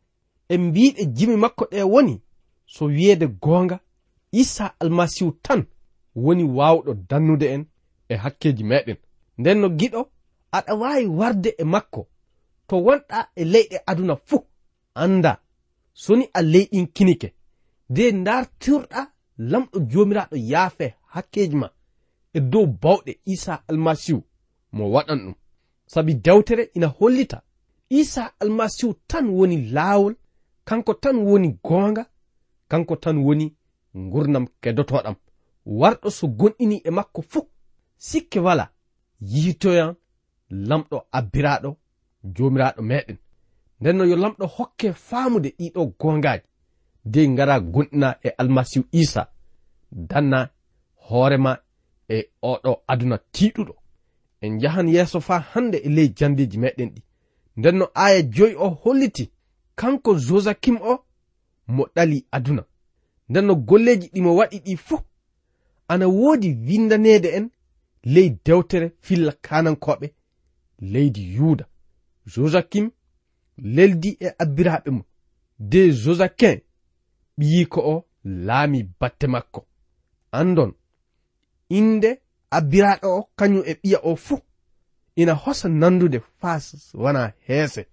e 0.50 0.58
mbiɗe 0.58 1.06
jimi 1.06 1.36
makko 1.36 1.66
ɗe 1.72 1.84
woni 1.94 2.22
so 2.66 2.86
wiyeede 2.86 3.28
goonga 3.28 3.80
isa 4.32 4.66
almasihu 4.80 5.32
tan 5.32 5.66
woni 6.16 6.44
waawɗo 6.44 6.94
dannude 7.10 7.46
en 7.54 7.66
e 8.10 8.16
hakkeji 8.16 8.64
meɗen 8.64 8.98
nden 9.38 9.58
no 9.62 9.68
giɗo 9.80 10.02
aɗa 10.58 10.74
waawi 10.82 11.06
warde 11.20 11.50
e 11.58 11.64
makko 11.64 12.02
to 12.68 12.76
wonɗa 12.86 13.20
e 13.36 13.44
leyɗe 13.54 13.78
aduna 13.86 14.16
fuu 14.28 14.44
annda. 14.94 15.42
Soni 15.94 16.26
a 16.34 16.42
leyɗin 16.42 16.88
kinike 16.96 17.34
de 17.90 18.12
dartirɗa 18.26 19.02
lamɗo 19.38 19.78
joomiraaɗo 19.92 20.36
yaafe 20.52 20.86
hakkeji 21.14 21.56
ma 21.62 21.68
e 22.34 22.40
dow 22.52 22.66
bawɗe 22.82 23.12
isa 23.34 23.54
almasihu 23.70 24.22
mo 24.72 24.84
waɗan 24.94 25.20
ɗum. 25.26 25.36
sabi 25.92 26.14
dewtere 26.14 26.70
ina 26.74 26.88
hollita. 26.88 27.42
Isa 27.90 28.34
almasihu 28.40 28.94
tan 29.08 29.30
woni 29.30 29.58
laawol 29.72 30.16
kanko 30.64 30.94
tan 30.94 31.18
woni 31.18 31.50
goonga 31.64 32.06
kanko 32.68 32.96
tan 32.96 33.18
woni 33.26 33.56
gurnam 34.12 34.46
kedotoɗam. 34.62 35.16
Warɗo 35.66 36.10
so 36.18 36.28
gonɗini 36.28 36.78
e 36.86 36.90
makko 36.98 37.22
fuu. 37.22 37.48
Sikke 37.98 38.40
wala 38.40 38.66
yiitoyan 39.32 39.96
lamɗo 40.70 40.98
abbiraɗo 41.18 41.70
jomiraɗo 42.36 42.82
meɗen 42.90 43.18
nden 43.80 43.96
no 43.98 44.04
yo 44.06 44.16
lamɗo 44.16 44.46
hokke 44.56 44.88
faamude 45.08 45.50
ɗiɗo 45.60 45.82
gongaji 46.00 46.46
dey 47.06 47.28
ngara 47.30 47.56
gonɗina 47.74 48.10
e 48.24 48.30
almasihu 48.42 48.86
isa. 49.02 49.24
Danna 49.92 50.40
hoorema 51.08 51.52
e 52.10 52.18
oɗo 52.52 52.72
aduna 52.92 53.18
tiɗuɗo 53.34 53.74
en 54.42 54.60
jahan 54.60 54.88
yeeso 54.90 55.20
faa 55.22 55.40
hannde 55.40 55.78
e 55.78 55.90
ley 55.90 56.10
jandeji 56.18 56.58
meɗen 56.58 56.90
ɗi. 56.96 57.02
Nden 57.58 57.76
no 57.78 57.86
aya 57.94 58.22
joyi 58.22 58.56
o 58.56 58.70
holliti 58.70 59.32
kanko 59.76 60.16
josakim 60.16 60.78
o 60.82 61.06
mo 61.68 61.84
ɗali 61.96 62.26
aduna. 62.32 62.64
Nden 63.30 63.46
no 63.46 63.56
golleji 63.56 64.08
ɗimo 64.14 64.36
waɗi 64.36 64.60
ɗi 64.66 64.78
fuu 64.78 65.00
ana 65.88 66.08
woodi 66.08 66.50
windaneede 66.68 67.30
en 67.38 67.50
ley 68.04 68.30
dewtere 68.46 68.92
filla 69.02 69.32
kanankoɓe 69.46 70.08
leydi 70.82 71.22
yuuda 71.36 71.66
josakim 72.34 72.92
leldi 73.58 74.18
e 74.20 74.28
abbiraaɓe 74.44 74.90
mum 74.92 75.04
de 75.60 75.92
josakin 75.92 76.58
ɓiyiko 77.38 77.80
o 77.94 78.06
laami 78.24 78.80
batte 79.00 79.28
makko. 79.28 79.66
Andon 80.32 80.72
inde 81.70 82.22
abbiraɗo 82.58 83.08
o 83.18 83.30
kañum 83.38 83.64
e 83.66 83.74
ɓiya 83.82 84.00
o 84.04 84.16
fuu 84.16 84.40
ina 85.16 85.34
hosa 85.34 85.70
nandude 85.70 86.20
fas 86.40 86.92
wana 86.94 87.34
heese. 87.48 87.86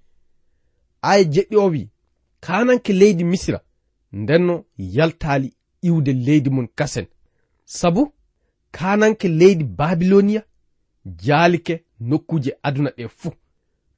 Aya 1.03 1.25
jeɗɗi 1.25 1.57
o 1.57 1.67
wi 1.71 1.91
kananke 2.41 2.93
leydi 2.93 3.25
misira 3.25 3.61
ndenno 4.13 4.65
yaltali 4.79 5.49
iwde 5.83 6.13
leydi 6.13 6.51
mum 6.51 6.69
kasen. 6.79 7.07
Sabu 7.65 8.13
kananke 8.71 9.29
leydi 9.29 9.65
babiloniya 9.65 10.43
jaalike 11.05 11.85
nokkuje 12.01 12.57
aduna 12.63 12.91
ɗe 12.97 13.09
fuu. 13.09 13.33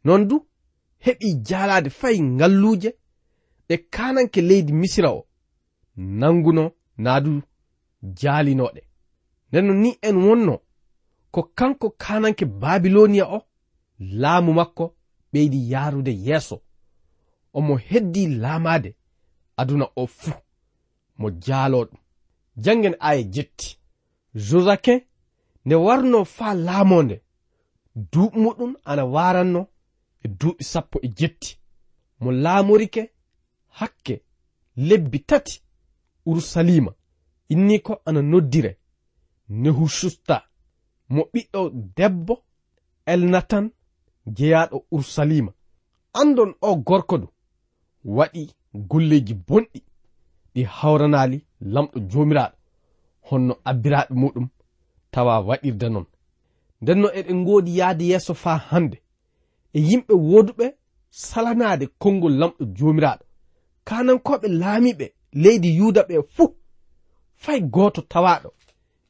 Non 0.04 0.28
du 0.28 0.36
heɓi 1.04 1.28
jaalade 1.48 1.90
fay 1.90 2.20
ngalluje 2.20 2.90
ɗe 3.68 3.76
kananke 3.90 4.40
leydi 4.40 4.72
misira 4.72 5.10
o 5.10 5.26
nanguno 5.96 6.72
naadu 6.98 7.42
jaalinoɗe 8.20 8.87
nden 9.52 9.72
ni 9.82 9.98
en 10.02 10.16
wonno 10.16 10.60
ko 11.30 11.42
kanko 11.42 11.90
kananke 11.90 12.44
babiloniya 12.44 13.26
o 13.36 13.42
laamu 13.98 14.52
makko 14.52 14.94
ɓeydi 15.32 15.70
yaarude 15.72 16.12
yeeso. 16.26 16.62
Omo 17.52 17.76
heddi 17.76 18.26
laamade 18.26 18.96
aduna 19.56 19.86
o 19.96 20.06
fuu 20.06 20.40
mo 21.18 21.30
jaaloo 21.30 21.84
ɗum. 21.84 21.98
Janngen 22.56 22.96
aya 23.00 23.22
jetti. 23.22 23.78
Josakin 24.34 25.00
nde 25.64 25.74
warno 25.74 26.24
faa 26.24 26.54
laamonde 26.54 27.22
duuɓi 28.12 28.38
muɗum 28.44 28.72
ana 28.84 29.04
waranno 29.04 29.66
e 30.24 30.28
duuɓi 30.28 30.64
sappo 30.64 30.98
e 31.02 31.08
jetti. 31.18 31.58
Mo 32.20 32.32
laamorike 32.32 33.10
hakke 33.68 34.22
lebbi 34.76 35.18
tati 35.20 35.62
urusalima 36.26 36.92
inni 37.48 37.80
ko 37.80 38.00
ana 38.04 38.22
noddire. 38.22 38.77
nehususta 39.48 40.42
mo 41.08 41.22
ɓiɗɗo 41.32 41.70
debbo 41.96 42.34
elnatan 43.06 43.70
jeyaɗo 44.36 44.84
ursalima. 44.90 45.52
Andon 46.12 46.54
o 46.60 46.76
gorko 46.76 47.18
du 47.18 47.28
waɗi 48.04 48.50
golleji 48.74 49.34
bonɗi. 49.34 49.80
Ɗi 50.54 50.62
hawranali 50.64 51.38
lamɗo 51.60 51.98
jomiraɗo 52.10 52.56
honno 53.30 53.54
abbiraɓe 53.64 54.14
muɗum 54.14 54.48
tawa 55.10 55.40
waɗirde 55.40 55.88
non. 55.88 56.06
Nden 56.80 56.98
no 57.00 57.08
eɗen 57.18 57.44
godi 57.44 57.76
yaade 57.78 58.04
yeeso 58.10 58.34
fa 58.34 58.56
hande. 58.70 59.02
E 59.72 59.80
yimɓe 59.80 60.14
woduɓe 60.14 60.66
salanade 61.10 61.86
konngol 61.98 62.34
lamɗo 62.40 62.64
jomiraɗo. 62.76 63.24
Kanankoɓe 63.84 64.48
laamiɓe 64.48 65.06
leydi 65.32 65.68
yuda 65.78 66.02
ɓe 66.08 66.22
fuu 66.34 66.54
fay 67.36 67.60
goto 67.60 68.02
tawaɗo 68.02 68.50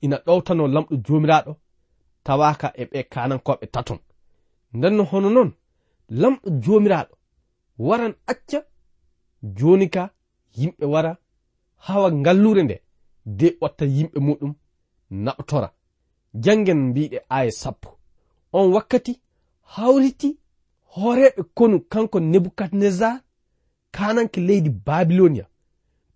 ina 0.05 0.17
ɗowtano 0.27 0.65
lamɗo 0.75 0.95
jomiraɗo 1.07 1.53
tawaka 2.25 2.69
e 2.81 2.85
ɓe 2.91 2.99
kanankoɓe 3.13 3.67
taton. 3.75 3.99
Nden 4.77 4.95
no 4.97 5.03
hono 5.11 5.29
noon 5.37 5.51
lamɗo 6.21 6.47
jomiraɗo 6.63 7.15
waran 7.87 8.15
acca 8.33 8.59
joni 9.57 9.87
ka 9.95 10.03
yimɓe 10.59 10.85
wara 10.93 11.13
hawa 11.87 12.09
ngallure 12.21 12.63
nde 12.65 12.77
de 13.39 13.47
ɓotta 13.61 13.85
yimɓe 13.97 14.19
muɗum 14.27 14.53
naɓtora. 15.25 15.69
Jangen 16.45 16.81
mbiɗe 16.89 17.19
aya 17.37 17.53
sappo. 17.61 17.89
On 18.53 18.67
wakkati 18.75 19.13
hawriti 19.75 20.29
hooreɓe 20.95 21.43
konu 21.57 21.77
kanko 21.93 22.19
nebukadnezar 22.21 23.17
kananke 23.95 24.41
leydi 24.49 24.71
babilonia. 24.87 25.47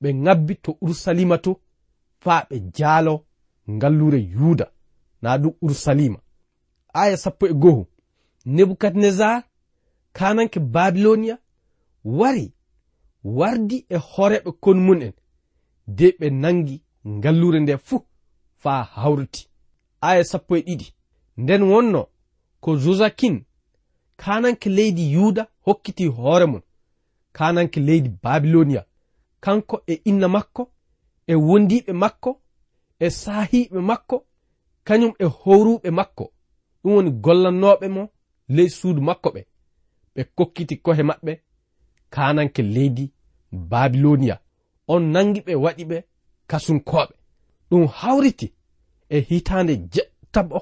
Ɓe 0.00 0.08
ngabbi 0.22 0.54
to 0.64 0.70
urusalima 0.82 1.36
to 1.44 1.50
faa 2.22 2.40
ɓe 2.48 2.56
jaalo 2.76 3.14
ngallure 3.70 4.18
yuda 4.18 4.70
na 5.22 5.38
ɗum 5.38 5.55
urusalima 5.62 6.18
aya 6.92 7.16
sappo 7.16 7.46
e 7.46 7.55
goho 7.55 7.87
nebukadnezar 8.46 9.44
kananke 10.12 10.61
babilonia 10.61 11.38
wari 12.05 12.53
wardi 13.25 13.87
e 13.88 13.96
horeɓe 13.96 14.51
kon 14.61 14.79
mum'en 14.87 15.12
de 15.87 16.07
ɓe 16.18 16.31
nangi 16.31 16.83
ngallure 17.09 17.61
nde 17.61 17.77
fuu 17.77 18.05
faa 18.57 18.83
hawruti. 18.83 19.48
Aya 20.01 20.25
sappo 20.25 20.57
e 20.57 20.61
ɗiɗi 20.66 20.87
nden 21.37 21.62
wonno 21.62 22.07
ko 22.61 22.77
josakin 22.77 23.44
kananke 24.16 24.68
leydi 24.70 25.12
yuda 25.12 25.46
hokkiti 25.66 26.07
hoore 26.07 26.46
mum 26.46 26.62
kananke 27.33 27.81
leydi 27.81 28.09
babilonia 28.22 28.85
kanko 29.40 29.83
e 29.87 29.94
inna 30.05 30.29
makko 30.29 30.70
e 31.27 31.35
wondiɓe 31.35 31.92
makko 31.92 32.40
e 33.04 33.08
saahiɓe 33.20 33.78
makko 33.90 34.16
kañum 34.86 35.12
e 35.18 35.26
howruɓe 35.40 35.88
makko. 35.98 36.24
Ɗum 36.82 36.92
woni 36.94 37.10
gollannoɓe 37.24 37.86
mo 37.96 38.02
ley 38.56 38.68
suudu 38.78 39.00
makko 39.08 39.28
ɓe. 39.34 39.40
Ɓe 40.14 40.22
kokkiti 40.36 40.74
kohe 40.84 41.02
maɓɓe 41.10 41.32
kananke 42.14 42.62
leydi 42.74 43.04
babilonia 43.70 44.36
on 44.92 45.02
nangi 45.14 45.40
ɓe 45.46 45.54
waɗi 45.64 45.84
ɓe 45.90 45.98
kasunkoɓe 46.50 47.14
ɗum 47.70 47.84
hawriti 47.98 48.46
e 49.14 49.16
hitande 49.28 49.74
jettab 49.92 50.48
o 50.58 50.60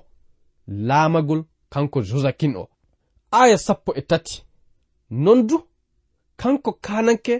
laamagol 0.88 1.40
kanko 1.72 1.98
josakin 2.08 2.56
o. 2.56 2.64
Aya 3.30 3.58
sappo 3.66 3.90
e 3.94 4.02
tati. 4.10 4.36
Non 5.10 5.42
du 5.48 5.56
kanko 6.40 6.70
kananke 6.86 7.34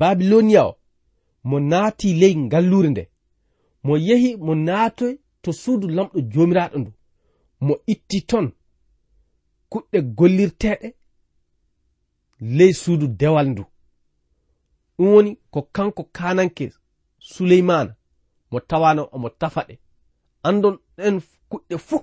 babilonia 0.00 0.62
o 0.70 0.72
mo 1.44 1.56
naati 1.60 2.14
ley 2.20 2.34
ngallure 2.36 2.90
nde. 2.90 3.04
mo 3.88 3.96
yehi 3.96 4.36
mo 4.36 4.54
naatoy 4.54 5.14
to 5.42 5.50
suudu 5.60 5.86
lamɗo 5.96 6.18
joomiraaɗo 6.32 6.78
ndu. 6.78 6.92
Mo 7.66 7.74
itti 7.92 8.18
ton 8.30 8.46
kuɗɗe 9.70 9.98
gollirteeɗe 10.16 10.88
ley 12.56 12.72
suudu 12.82 13.06
dewal 13.20 13.46
ndu. 13.52 13.64
Ɗum 14.96 15.08
woni 15.14 15.30
ko 15.52 15.60
kanko 15.74 16.02
kananke 16.16 16.64
suleymana 17.30 17.92
mo 18.50 18.58
tawano 18.68 19.02
omo 19.14 19.28
tafa 19.40 19.60
ɗe 19.68 19.74
andon 20.48 20.76
ɗen 20.96 21.16
kuɗɗe 21.50 21.74
fuu 21.86 22.00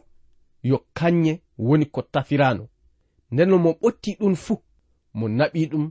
yo 0.70 0.78
kanye 0.98 1.34
woni 1.58 1.86
ko 1.94 2.02
tafirano 2.14 2.64
nden 3.32 3.50
no 3.50 3.58
mo 3.64 3.70
ɓotti 3.82 4.12
ɗum 4.20 4.36
fuu 4.36 4.58
mo 5.18 5.26
naɓi 5.38 5.62
ɗum 5.72 5.86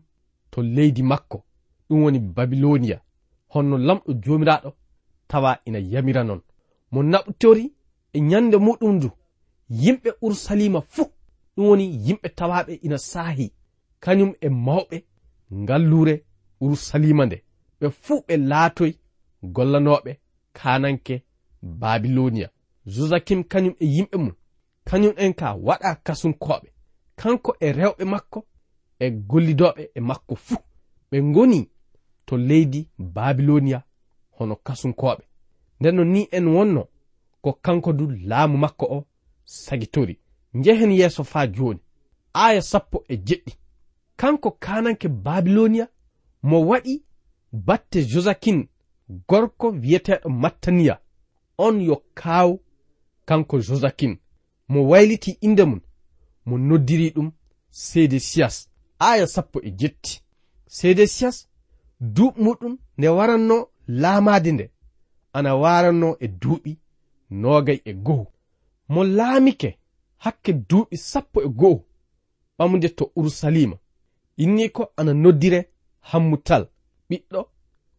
to 0.50 0.58
leydi 0.62 1.02
makko. 1.02 1.38
Ɗum 1.88 2.02
woni 2.04 2.18
babiloniya 2.18 2.98
honno 3.52 3.76
lamɗo 3.86 4.10
jomiraɗo 4.24 4.70
tawa 5.28 5.58
ina 5.66 5.78
yamira 5.78 6.24
non. 6.24 6.40
Mo 6.92 7.02
naɓtori 7.02 7.72
e 8.12 8.20
nyande 8.20 8.56
muɗum 8.56 8.92
ndu. 8.96 9.10
Yimɓe 9.70 10.10
urusalima 10.22 10.80
fuu 10.92 11.08
ɗum 11.56 11.66
woni 11.68 11.84
yimɓe 12.06 12.28
tawaɓe 12.38 12.72
ina 12.86 12.98
saahi. 12.98 13.46
Kañum 14.00 14.32
e 14.40 14.48
mawɓe 14.48 14.96
ngallure 15.62 16.14
urusalima 16.60 17.26
nde. 17.26 17.36
Ɓe 17.80 17.86
fuu 18.02 18.20
ɓe 18.26 18.34
laatoy 18.36 18.92
gollanoɓe 19.54 20.12
kananke 20.52 21.14
babiloniya 21.62 22.48
josakim 22.86 23.40
kañum 23.44 23.74
e 23.80 23.86
yimɓe 23.94 24.16
mum. 24.18 24.34
Kañum 24.88 25.14
en 25.16 25.32
ka 25.32 25.54
waɗa 25.66 25.90
kasunkoɓe 26.06 26.68
kanko 27.16 27.56
e 27.60 27.72
rewɓe 27.72 28.04
makko 28.04 28.46
e 28.98 29.10
gollidoɓe 29.10 29.82
e 29.94 30.00
makko 30.00 30.34
fuu 30.36 30.62
ɓe 31.10 31.22
ngoni 31.22 31.70
to 32.26 32.36
leydi 32.36 32.88
babiloniya 32.98 33.82
hono 34.38 34.56
kasunkoɓe. 34.56 35.22
Nden 35.80 35.94
no 35.96 36.04
ni 36.04 36.28
en 36.30 36.46
wonno 36.46 36.88
ko 37.42 37.52
kanko 37.52 37.92
du 37.92 38.10
laamu 38.10 38.58
makko 38.58 38.86
o 38.96 39.04
sagitori 39.44 40.18
njehen 40.54 40.92
yeeso 40.92 41.24
faa 41.24 41.46
jooni. 41.46 41.80
Aya 42.32 42.62
sappo 42.62 43.04
e 43.08 43.16
jeɗɗi. 43.16 43.52
Kanko 44.16 44.50
kananke 44.50 45.08
babiloniya 45.08 45.88
mo 46.42 46.66
waɗi 46.68 47.02
batte 47.52 48.04
josakin 48.04 48.68
gorko 49.28 49.70
wiyeteɗo 49.70 50.28
mattaniya. 50.28 51.00
On 51.58 51.80
yo 51.80 51.96
kaaw 52.14 52.58
kanko 53.26 53.58
josakin. 53.58 54.18
Mo 54.68 54.88
wayliti 54.88 55.38
inde 55.40 55.64
mum 55.64 55.80
mo 56.46 56.58
noddiri 56.58 57.10
ɗum 57.10 57.30
sedesias 57.70 58.68
aya 58.98 59.26
sappo 59.26 59.60
e 59.62 59.70
jetti. 59.70 60.20
Sedesias 60.66 61.48
duuɓi 62.00 62.42
muɗum 62.44 62.78
nde 62.98 63.08
waranno 63.08 63.68
laamaade 63.88 64.52
nde 64.52 64.70
ana 65.32 65.54
waranno 65.54 66.16
e 66.20 66.26
duuɓi 66.28 66.72
noogay 67.30 67.80
e 67.84 67.92
goho 67.92 68.26
mo 68.88 69.04
laamike 69.04 69.78
hakke 70.16 70.52
duuɓi 70.52 70.96
sappo 70.96 71.42
e 71.42 71.48
goho 71.48 71.84
ɓamde 72.58 72.88
to 72.88 73.04
urusalima 73.16 73.76
inni 74.36 74.68
ko 74.70 74.92
ana 74.96 75.14
noddire 75.14 75.70
hammutal. 76.00 76.66
Ɓiɗɗo 77.10 77.40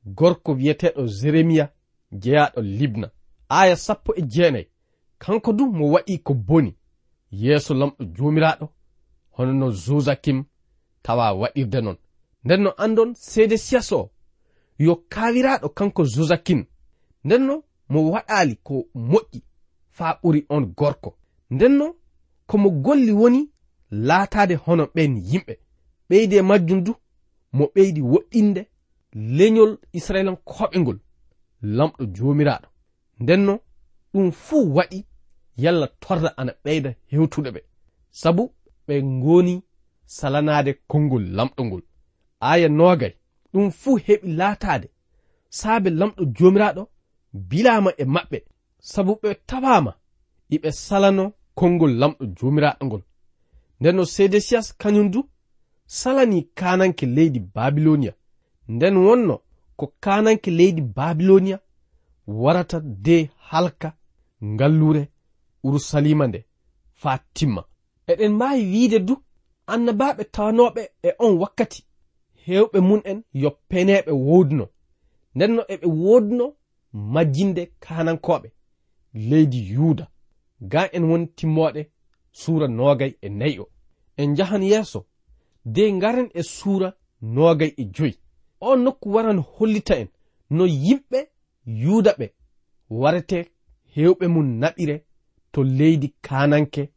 gorko 0.05 0.51
wiyeteɗo 0.57 1.01
jeremiya 1.07 1.65
jeyaɗo 2.11 2.61
libna. 2.61 3.07
Aya 3.49 3.75
sappo 3.75 4.13
e 4.15 4.21
jeenayi 4.21 4.67
kanko 5.19 5.53
du 5.53 5.65
mo 5.71 5.91
waɗi 5.93 6.19
ko 6.23 6.33
boni. 6.33 6.75
Yeeso 7.31 7.73
lamɗo 7.73 8.03
joomiraaɗo 8.15 8.69
hono 9.35 9.53
no 9.53 9.71
josakim 9.71 10.45
tawa 11.03 11.33
waɗirde 11.33 11.81
non. 11.81 11.97
Nden 12.43 12.61
no 12.63 12.71
andon 12.77 13.13
seede 13.15 13.57
siyas 13.57 13.91
o 13.91 14.11
yo 14.77 14.95
kawiraɗo 15.09 15.69
kanko 15.69 16.03
josakin 16.05 16.65
ndenno 17.23 17.63
mo 17.89 18.11
waɗali 18.11 18.55
ko 18.63 18.85
moƴƴi 18.95 19.41
faa 19.89 20.19
ɓuri 20.21 20.45
on 20.49 20.65
gorko. 20.77 21.17
Ndenno 21.49 21.95
komo 22.47 22.69
golli 22.69 23.11
woni 23.11 23.49
laatade 23.91 24.55
hono 24.55 24.83
ɓen 24.95 25.17
yimɓe. 25.29 25.53
Ɓeyde 26.09 26.41
majjum 26.41 26.83
du 26.83 26.93
mo 27.53 27.65
ɓeydi 27.75 28.01
woɗɗinde 28.01 28.61
leñol 29.37 29.77
israilankoɓe 29.93 30.79
ngol 30.79 30.99
lamɗo 31.61 32.03
jomiraɗo 32.15 32.67
ndenno 33.19 33.59
ɗum 34.13 34.31
fuu 34.31 34.73
waɗi 34.75 35.05
yalla 35.57 35.87
torda 35.87 36.29
ana 36.37 36.53
ɓeyda 36.63 36.89
hewtuɗe 37.11 37.49
ɓe. 37.55 37.61
Sabu 38.11 38.53
ɓe 38.87 39.03
ngoni 39.03 39.63
salanade 40.05 40.71
konngol 40.87 41.23
lamɗo 41.37 41.65
ngol. 41.65 41.83
Aya 42.39 42.69
nogay 42.69 43.13
ɗum 43.55 43.71
fuu 43.71 43.97
heɓi 44.05 44.27
laataade. 44.39 44.87
Saabe 45.49 45.89
lamɗo 45.99 46.23
joomiraaɗo 46.37 46.83
bilama 47.49 47.91
e 48.01 48.03
maɓɓe. 48.15 48.37
Sabu 48.91 49.11
ɓe 49.21 49.29
tawama 49.49 49.91
iɓe 50.55 50.69
salano 50.85 51.23
konngol 51.59 51.93
lamɗo 52.01 52.23
joomiraaɗo 52.37 52.83
ngol. 52.87 53.03
Nden 53.79 53.95
no 53.95 54.03
sedesias 54.15 54.67
kañum 54.81 55.07
du 55.13 55.19
salani 55.85 56.39
kananke 56.59 57.05
leydi 57.05 57.39
babiloniya 57.55 58.13
nden 58.67 58.95
wonno 59.05 59.35
ko 59.77 59.85
kananke 60.03 60.49
leydi 60.51 60.81
babiloniya 60.81 61.57
warata 62.27 62.79
de 62.79 63.29
halka 63.49 63.89
ngallure 64.43 65.03
urusalima 65.63 66.27
nde 66.27 66.39
faa 67.01 67.19
timma 67.33 67.61
eɗen 68.11 68.31
mbaawi 68.35 68.63
wiide 68.71 68.99
du 69.07 69.15
annabaɓe 69.73 70.23
tawanoɓe 70.35 70.81
e 71.07 71.09
on 71.19 71.33
wakkati. 71.41 71.81
hewɓe 72.47 72.79
mun 72.87 73.01
en 73.11 73.19
yo 73.33 73.49
peneɓe 73.69 74.11
wodno 74.27 74.65
ndenno 75.35 75.61
eɓe 75.73 75.87
wodno 76.03 76.45
majjinde 77.13 77.63
kanankoɓe 77.83 78.49
leydi 79.29 79.59
yuda. 79.73 80.05
Ga 80.71 80.81
en 80.95 81.03
woni 81.09 81.27
timmoɗe 81.37 81.81
suura 82.31 82.67
nogay 82.67 83.11
e 83.21 83.29
nayi 83.29 83.59
o. 83.59 83.67
En 84.17 84.35
jahan 84.37 84.63
yeeso 84.63 84.99
de 85.65 85.91
ngaren 85.91 86.29
e 86.33 86.41
suura 86.43 86.89
nogay 87.21 87.71
e 87.77 87.83
joyi. 87.95 88.15
O 88.61 88.75
nokku 88.75 89.09
waran 89.13 89.39
hollita 89.53 89.95
en 90.01 90.07
no 90.49 90.65
yimɓe 90.65 91.19
yuuda 91.65 92.11
ɓe 92.19 92.27
warete 92.89 93.39
hewɓe 93.95 94.27
mum 94.27 94.47
naɓire 94.61 94.95
to 95.51 95.63
leydi 95.63 96.07
kananke 96.21 96.89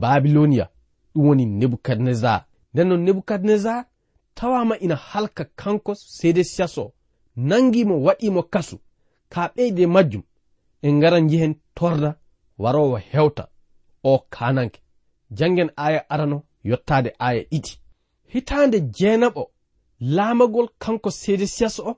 babiloniya 0.00 0.70
ɗum 1.14 1.26
woni 1.26 1.46
nebukadnezar. 1.46 2.40
Nden 2.72 2.88
no 2.88 2.96
nebukadnezar 2.96 3.84
tawama 4.38 4.78
ina 4.78 4.96
halka 4.96 5.44
kanko 5.44 5.94
seede 5.94 6.44
siyaso. 6.44 6.92
Nangimo 7.36 8.02
waɗimo 8.06 8.42
kasu. 8.42 8.78
Ka 9.28 9.52
ɓeyde 9.54 9.86
majjum. 9.86 10.22
En 10.82 10.94
ngaran 10.98 11.28
jehen 11.30 11.54
torda 11.74 12.10
warowo 12.58 12.96
hewta. 13.10 13.44
O 14.04 14.18
kananke 14.30 14.80
jangen 15.30 15.70
aya 15.76 16.00
arano 16.10 16.42
yottade 16.64 17.10
aya 17.18 17.42
ɗiɗi 17.50 17.72
hitande 18.32 18.78
jeenaɓo 18.96 19.42
laamagol 20.00 20.68
kanko 20.78 21.10
seede 21.10 21.46
siyas 21.46 21.78
o. 21.78 21.96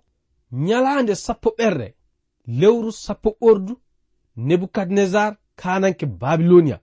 Nyalaande 0.52 1.14
sappo 1.14 1.48
ɓerɗe 1.58 1.94
lewru 2.46 2.92
sappo 2.92 3.30
ɓordu 3.40 3.74
nebukadnezar 4.36 5.36
kananke 5.56 6.06
babiloniya 6.06 6.80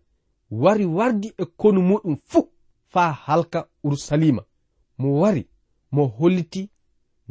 wari 0.52 0.86
wardi 0.86 1.34
e 1.38 1.46
konu 1.46 1.82
muɗum 1.82 2.16
fuu 2.30 2.50
faa 2.92 3.12
halka 3.12 3.60
urusalima 3.84 4.44
mo 4.98 5.20
wari 5.20 5.48
mo 5.92 6.06
holliti 6.08 6.70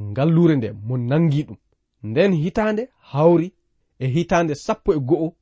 ngallure 0.00 0.56
nde 0.56 0.72
mo 0.72 0.96
nangi 0.98 1.42
ɗum. 1.42 1.56
Nden 2.02 2.34
hitande 2.34 2.88
hawri 2.98 3.52
e 3.98 4.06
hitande 4.06 4.54
sappo 4.54 4.94
e 4.94 4.98
go'o 5.00 5.32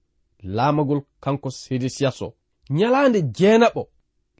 laamagol 0.42 1.02
kanko 1.20 1.50
sedesias 1.50 2.22
o 2.22 2.34
nyalande 2.70 3.22
jeenaɓo 3.22 3.82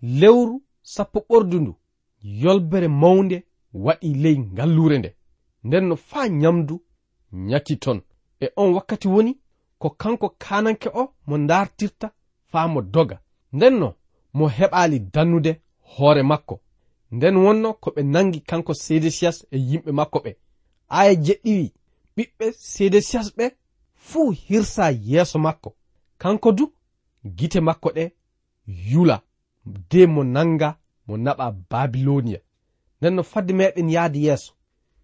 lewru 0.03 0.63
sappo 0.83 1.19
ɓordu 1.29 1.61
ndu 1.61 1.75
yolbere 2.23 2.89
mawnde 2.89 3.45
waɗi 3.75 4.15
ley 4.15 4.39
ngallure 4.39 4.99
nde. 4.99 5.17
Nden 5.65 5.85
no 5.89 5.97
faa 5.97 6.29
nyamdu 6.29 6.83
nyaki 7.33 7.77
ton. 7.77 8.01
E 8.41 8.47
on 8.57 8.75
wakkati 8.75 9.09
woni 9.09 9.39
ko 9.79 9.91
kanko 9.91 10.29
kananke 10.39 10.89
o 10.95 11.13
mo 11.27 11.39
dartirta 11.39 12.11
faa 12.51 12.69
mo 12.69 12.83
doga. 12.83 13.21
Nden 13.53 13.75
no 13.79 13.95
mo 14.33 14.49
heɓaali 14.49 14.99
dannude 15.15 15.61
hoore 15.81 16.23
makko. 16.23 16.61
nden 17.11 17.37
wonno 17.37 17.75
ko 17.75 17.91
ɓe 17.91 18.03
nangi 18.03 18.41
kanko 18.41 18.75
sedesias 18.75 19.47
e 19.51 19.59
yimɓe 19.59 19.93
makko 19.93 20.19
ɓe. 20.25 20.37
Aya 20.89 21.15
jeɗɗiwi 21.15 21.73
ɓiɓɓe 22.17 22.53
sedesias 22.53 23.29
ɓe 23.37 23.51
fuu 23.95 24.31
hirsa 24.31 24.91
yeeso 24.91 25.39
makko. 25.39 25.75
Kanko 26.19 26.53
du 26.53 26.73
gite 27.37 27.61
makko 27.61 27.89
ɗe 27.97 28.13
yula 28.67 29.23
de 29.91 30.07
mo 30.07 30.25
nanga 30.25 30.79
mo 31.07 31.17
naɓa 31.17 31.51
babiloniya 31.71 32.41
nden 32.99 33.15
no 33.15 33.23
fadde 33.23 33.53
meɗen 33.53 33.91
yahde 33.91 34.19
yeeso. 34.19 34.53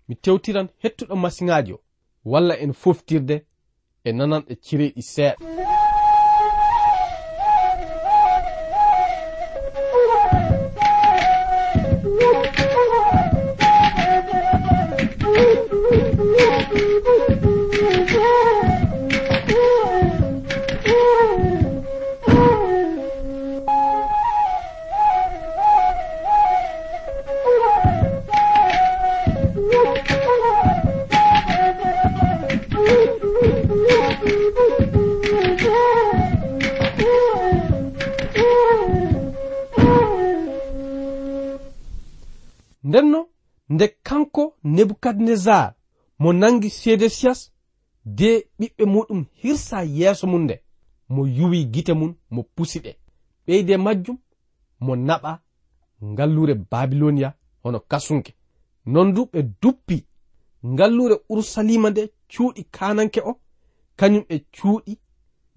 Mi 0.09 0.17
tewtiran 0.17 0.69
hettuɗo 0.83 1.17
masiŋaji 1.17 1.73
o. 1.73 1.81
Walla 2.25 2.55
en 2.59 2.73
foftirde 2.73 3.47
e 4.05 4.13
nananɗe 4.13 4.55
cireɗi 4.65 5.03
seeɗa. 5.03 5.80
ndenno 42.85 43.29
nde 43.69 43.89
kanko 44.03 44.55
nebukadnezar 44.65 45.75
mo 46.19 46.33
nangi 46.33 46.71
sedesias 46.71 47.53
de 48.05 48.49
ɓiɓɓe 48.59 48.85
muɗum 48.87 49.25
hirsa 49.41 49.83
yeeso 49.85 50.27
mum 50.27 50.43
nde. 50.45 50.57
Mo 51.09 51.27
yuwi 51.27 51.65
gite 51.73 51.93
mum 51.93 52.15
mo 52.31 52.43
pusi 52.55 52.79
ɗe. 52.85 52.93
Ɓeyde 53.47 53.77
majjum 53.77 54.19
mo 54.81 54.97
naɓa 54.97 55.33
ngallure 56.03 56.55
babiloniya 56.55 57.35
hono 57.63 57.81
kasunke. 57.81 58.33
Non 58.87 59.13
du 59.15 59.23
ɓe 59.33 59.43
duppi 59.63 60.07
ngallure 60.65 61.17
urusalima 61.29 61.91
nde 61.91 62.03
cuuɗi 62.31 62.65
kananke 62.71 63.21
o 63.21 63.33
kañum 63.99 64.25
e 64.29 64.37
cuuɗi 64.55 64.99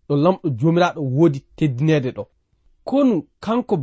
ɗo 0.08 0.16
lamɗo 0.16 0.50
jomiraɗo 0.60 1.02
woodi 1.02 1.40
teddinede 1.56 2.12
ɗo. 2.12 2.24
Konu 2.84 3.28
kanko 3.40 3.76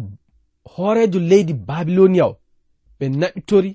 hoorejo 0.64 1.18
leydi 1.18 1.55
babiloniya 1.55 2.26
o 2.26 2.39
ɓe 3.01 3.09
naɓitori 3.21 3.71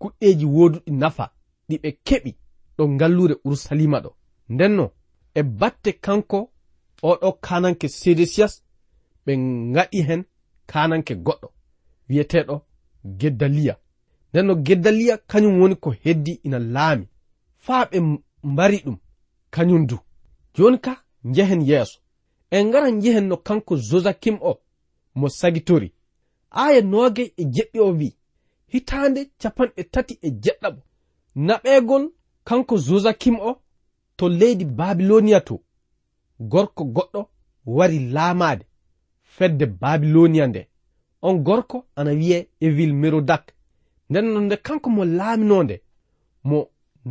kuɗɗeji 0.00 0.44
woduɗi 0.56 0.90
nafa 1.00 1.24
ɗi 1.68 1.76
ɓe 1.82 1.90
keɓi 2.06 2.30
ɗo 2.76 2.82
ngallure 2.94 3.34
urusalima 3.44 3.98
ɗo. 4.04 4.10
Ndenno 4.48 4.84
e 5.34 5.42
batte 5.42 5.90
kanko 6.04 6.38
oɗo 7.10 7.28
kananke 7.44 7.88
sedesias 7.88 8.54
ɓe 9.24 9.32
ngaɗi 9.72 9.98
hen 10.08 10.22
kananke 10.70 11.14
goɗɗo 11.26 11.48
wiyeteɗo 12.08 12.54
geddaliya 13.20 13.74
ndenno 14.30 14.54
geddaliya 14.66 15.16
kañum 15.30 15.60
woni 15.60 15.76
ko 15.76 15.90
heddi 16.02 16.32
ina 16.46 16.58
laami 16.58 17.06
faa 17.64 17.84
ɓe 17.90 17.98
mbari 18.42 18.78
ɗum 18.84 18.96
kañum 19.50 19.86
du. 19.86 19.96
Joni 20.54 20.78
ka 20.78 20.92
njehen 21.24 21.62
yeeso 21.68 21.98
en 22.50 22.66
ngara 22.68 22.90
njehen 22.90 23.26
no 23.28 23.36
kanko 23.36 23.76
josakim 23.76 24.38
o 24.40 24.60
mo 25.14 25.28
sagitori. 25.28 25.92
Aya 26.50 26.80
nooge 26.82 27.32
e 27.36 27.44
jeɗɗi 27.44 27.78
o 27.80 27.90
wi 27.98 28.16
hitande 28.72 29.20
capanɗe 29.40 29.82
tati 29.92 30.14
e 30.22 30.28
jeɗɗaɓo 30.42 30.80
naɓegon 31.46 32.04
kanko 32.48 32.74
josakim 32.86 33.36
o 33.40 33.50
to 34.16 34.24
leydi 34.38 34.64
babiloniya 34.78 35.40
to 35.48 35.54
gorko 36.50 36.82
goɗɗo 36.94 37.20
wari 37.76 37.98
laamade 38.14 38.64
fedde 39.22 39.66
babiloniya 39.66 40.46
nde. 40.46 40.62
On 41.22 41.34
gorko 41.46 41.84
ana 41.96 42.10
wiye 42.10 42.48
evil 42.60 42.92
merodak 42.94 43.44
nden 44.10 44.24
non 44.32 44.44
nde 44.46 44.56
kanko 44.66 44.88
mo 44.90 45.04
laaminonde 45.04 45.76
mo 46.48 46.58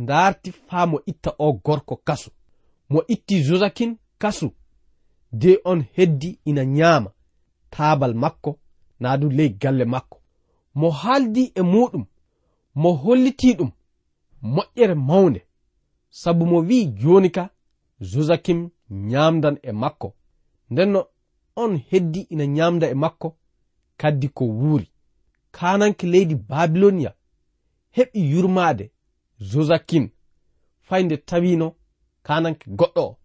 darti 0.08 0.50
faa 0.66 0.86
mo 0.90 1.00
itta 1.06 1.30
o 1.38 1.52
gorko 1.52 1.96
kasu. 1.96 2.30
Mo 2.90 3.02
itti 3.08 3.42
josakin 3.46 3.96
kasu. 4.18 4.48
De 5.32 5.58
on 5.64 5.84
heddi 5.96 6.38
ina 6.44 6.64
ñaama 6.64 7.10
taabal 7.70 8.14
makko 8.14 8.58
naa 9.00 9.16
du 9.20 9.28
ley 9.30 9.50
galle 9.62 9.84
makko. 9.84 10.15
mo 10.78 10.90
haaldi 10.90 11.52
e 11.54 11.62
muɗum 11.72 12.04
mo 12.74 12.90
holliti 13.02 13.54
ɗum 13.58 13.70
moƴƴere 14.54 14.94
mawnde. 15.08 15.40
Sabu 16.20 16.44
mo 16.46 16.58
wi'i 16.68 16.86
jooni 17.00 17.30
ka 17.36 17.44
josakim 18.10 18.60
nyamdan 18.90 19.56
e 19.62 19.72
makko. 19.72 20.08
Ndenno 20.70 21.00
on 21.56 21.72
heddi 21.90 22.20
ina 22.32 22.46
nyamda 22.46 22.86
e 22.90 22.94
makko 22.94 23.28
kaddi 24.00 24.28
ko 24.28 24.44
wuuri. 24.44 24.90
Kananke 25.50 26.06
leydi 26.06 26.34
babiloniya 26.34 27.14
heɓi 27.96 28.20
yurmade 28.32 28.90
josakin 29.50 30.10
faynde 30.86 31.16
tawino 31.16 31.74
kananke 32.22 32.70
goɗɗo 32.78 33.00
o 33.10 33.18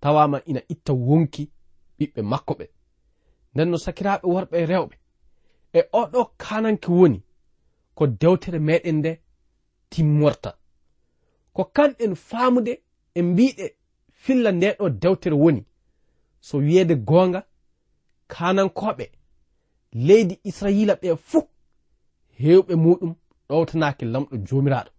tawama 0.00 0.38
ina 0.50 0.60
itta 0.68 0.92
wonki 0.92 1.50
ɓiɓɓe 1.98 2.20
makko 2.22 2.52
ɓe. 2.58 2.66
Ndenno 3.54 3.76
sakiraɓe 3.84 4.26
worɓe 4.34 4.56
e 4.62 4.66
rewɓe 4.66 4.94
e 5.78 5.80
oɗo 6.00 6.20
kananke 6.42 6.88
woni 6.98 7.18
ko 7.96 8.06
dewtere 8.06 8.58
meɗen 8.58 8.96
nde 8.98 9.12
timmorta. 9.90 10.50
Ko 11.54 11.62
kanɗen 11.76 12.14
faamude 12.28 12.72
e 13.14 13.20
mbiɗe 13.22 13.66
filla 14.22 14.50
ndeɗo 14.52 14.84
dewtere 15.02 15.36
woni. 15.42 15.62
So 16.46 16.54
wiyeede 16.58 16.94
goonga 17.08 17.40
kanankoɓe 18.32 19.04
leydi 20.06 20.34
israila 20.48 20.94
ɓe 21.02 21.08
fuu 21.28 21.48
hewɓe 22.40 22.74
muɗum 22.84 23.12
ɗowtanaki 23.48 24.04
lamɗo 24.12 24.34
jomiraɗo 24.46 24.90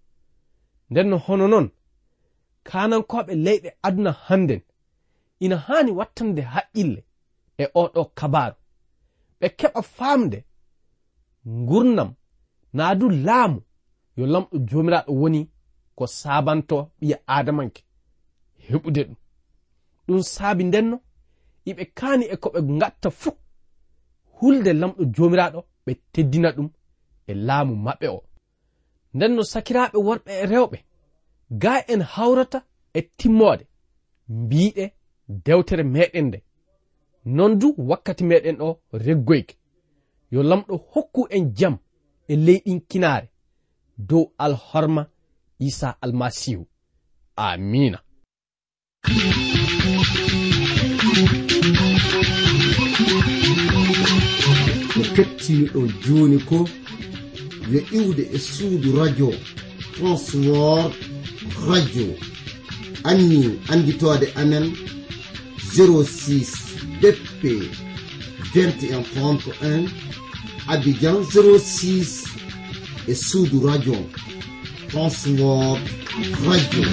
nden 0.89 1.07
no 1.09 1.17
hono 1.25 1.45
noon 1.51 1.67
kanankoɓe 2.69 3.33
leyɗe 3.45 3.69
aduna 3.87 4.11
hannden 4.27 4.61
ina 5.39 5.55
haani 5.65 5.91
wattande 5.99 6.41
haqqille 6.53 7.01
e 7.57 7.65
oɗo 7.81 8.01
kabaru 8.19 8.55
ɓe 9.39 9.47
keɓa 9.59 9.81
faamde 9.97 10.37
gurnam 11.45 12.13
naa 12.73 12.95
du 12.95 13.09
laamu. 13.09 13.61
Yo 14.17 14.25
lamɗo 14.25 14.57
jomiraɗo 14.69 15.11
woni 15.21 15.49
ko 15.97 16.03
sabanto 16.19 16.77
ɓiya 16.99 17.17
adamanke 17.35 17.81
heɓude 18.67 19.01
ɗum. 19.07 19.17
Ɗum 20.07 20.21
saabi 20.33 20.63
ndenno 20.69 20.97
iɓe 21.69 21.83
kaani 21.97 22.25
e 22.33 22.35
ko 22.41 22.47
ɓe 22.53 22.59
ngatta 22.77 23.09
fuu. 23.21 23.33
Hulde 24.37 24.71
lamɗo 24.81 25.01
jomiraɗo 25.15 25.59
ɓe 25.85 25.91
teddina 26.13 26.49
ɗum 26.55 26.69
e 27.27 27.33
laamu 27.47 27.73
maɓɓe 27.85 28.07
o. 28.17 28.19
Nden 29.15 29.31
no 29.35 29.43
sakiraaɓe 29.51 29.97
worɓe 30.07 30.31
e 30.41 30.45
rewɓe 30.51 30.77
ga 31.61 31.73
en 31.93 32.01
hawrata 32.13 32.59
e 32.93 33.01
timmoode 33.17 33.63
mbiɗe 34.41 34.83
dewtere 35.45 35.83
meɗen 35.83 36.25
nde. 36.27 36.39
Non 37.35 37.51
du 37.59 37.67
wakkati 37.89 38.23
meɗen 38.23 38.57
o 38.61 38.79
reggoyke. 39.05 39.53
yo 40.31 40.43
lamɗo 40.43 40.75
hokku 40.91 41.27
en 41.29 41.53
jam 41.57 41.77
e 42.27 42.35
leyɗin 42.35 42.79
kinare 42.89 43.29
dow 43.97 44.31
alhorma 44.37 45.07
isa 45.59 45.97
almasihu. 46.01 46.65
Amina. 47.35 47.99
Ko 54.93 55.01
kettiniɗo 55.15 55.81
joni 56.03 56.39
ko 56.49 56.57
yo 57.71 57.79
iwde 57.97 58.23
e 58.35 58.37
suudu 58.39 58.89
radio 58.99 59.29
transwor 59.93 60.91
radio. 61.67 62.07
Anni 63.03 63.59
anditode 63.69 64.27
amen 64.35 64.65
06 65.75 67.01
dp 67.01 67.41
perti 68.55 68.87
abidjan 70.67 71.17
06 71.23 72.23
e 73.07 73.13
suudu 73.15 73.67
radio. 73.67 73.95
Transword 74.89 75.81
radio. 76.47 76.83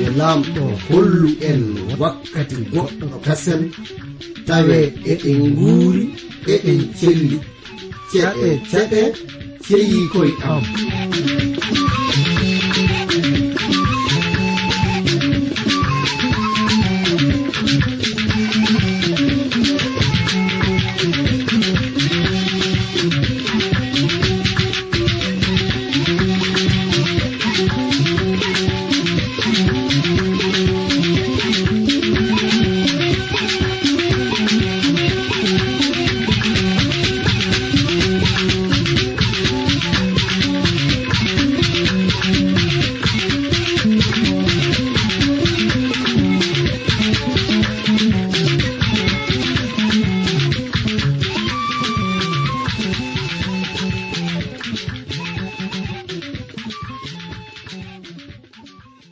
Yo 0.00 0.08
laamɗo 0.18 0.64
hollu 0.88 1.30
en 1.50 1.62
wakkati 2.00 2.56
goɗɗo 2.72 3.06
kasen 3.26 3.62
tawe 4.46 4.78
eɗen 5.12 5.38
nguuri 5.52 6.02
eɗen 6.52 6.80
celli. 6.98 7.38
Ceɗe 8.10 8.48
ceɗe 8.70 9.00
ceyi 9.66 9.98
koye 10.12 10.32
am. 10.52 10.62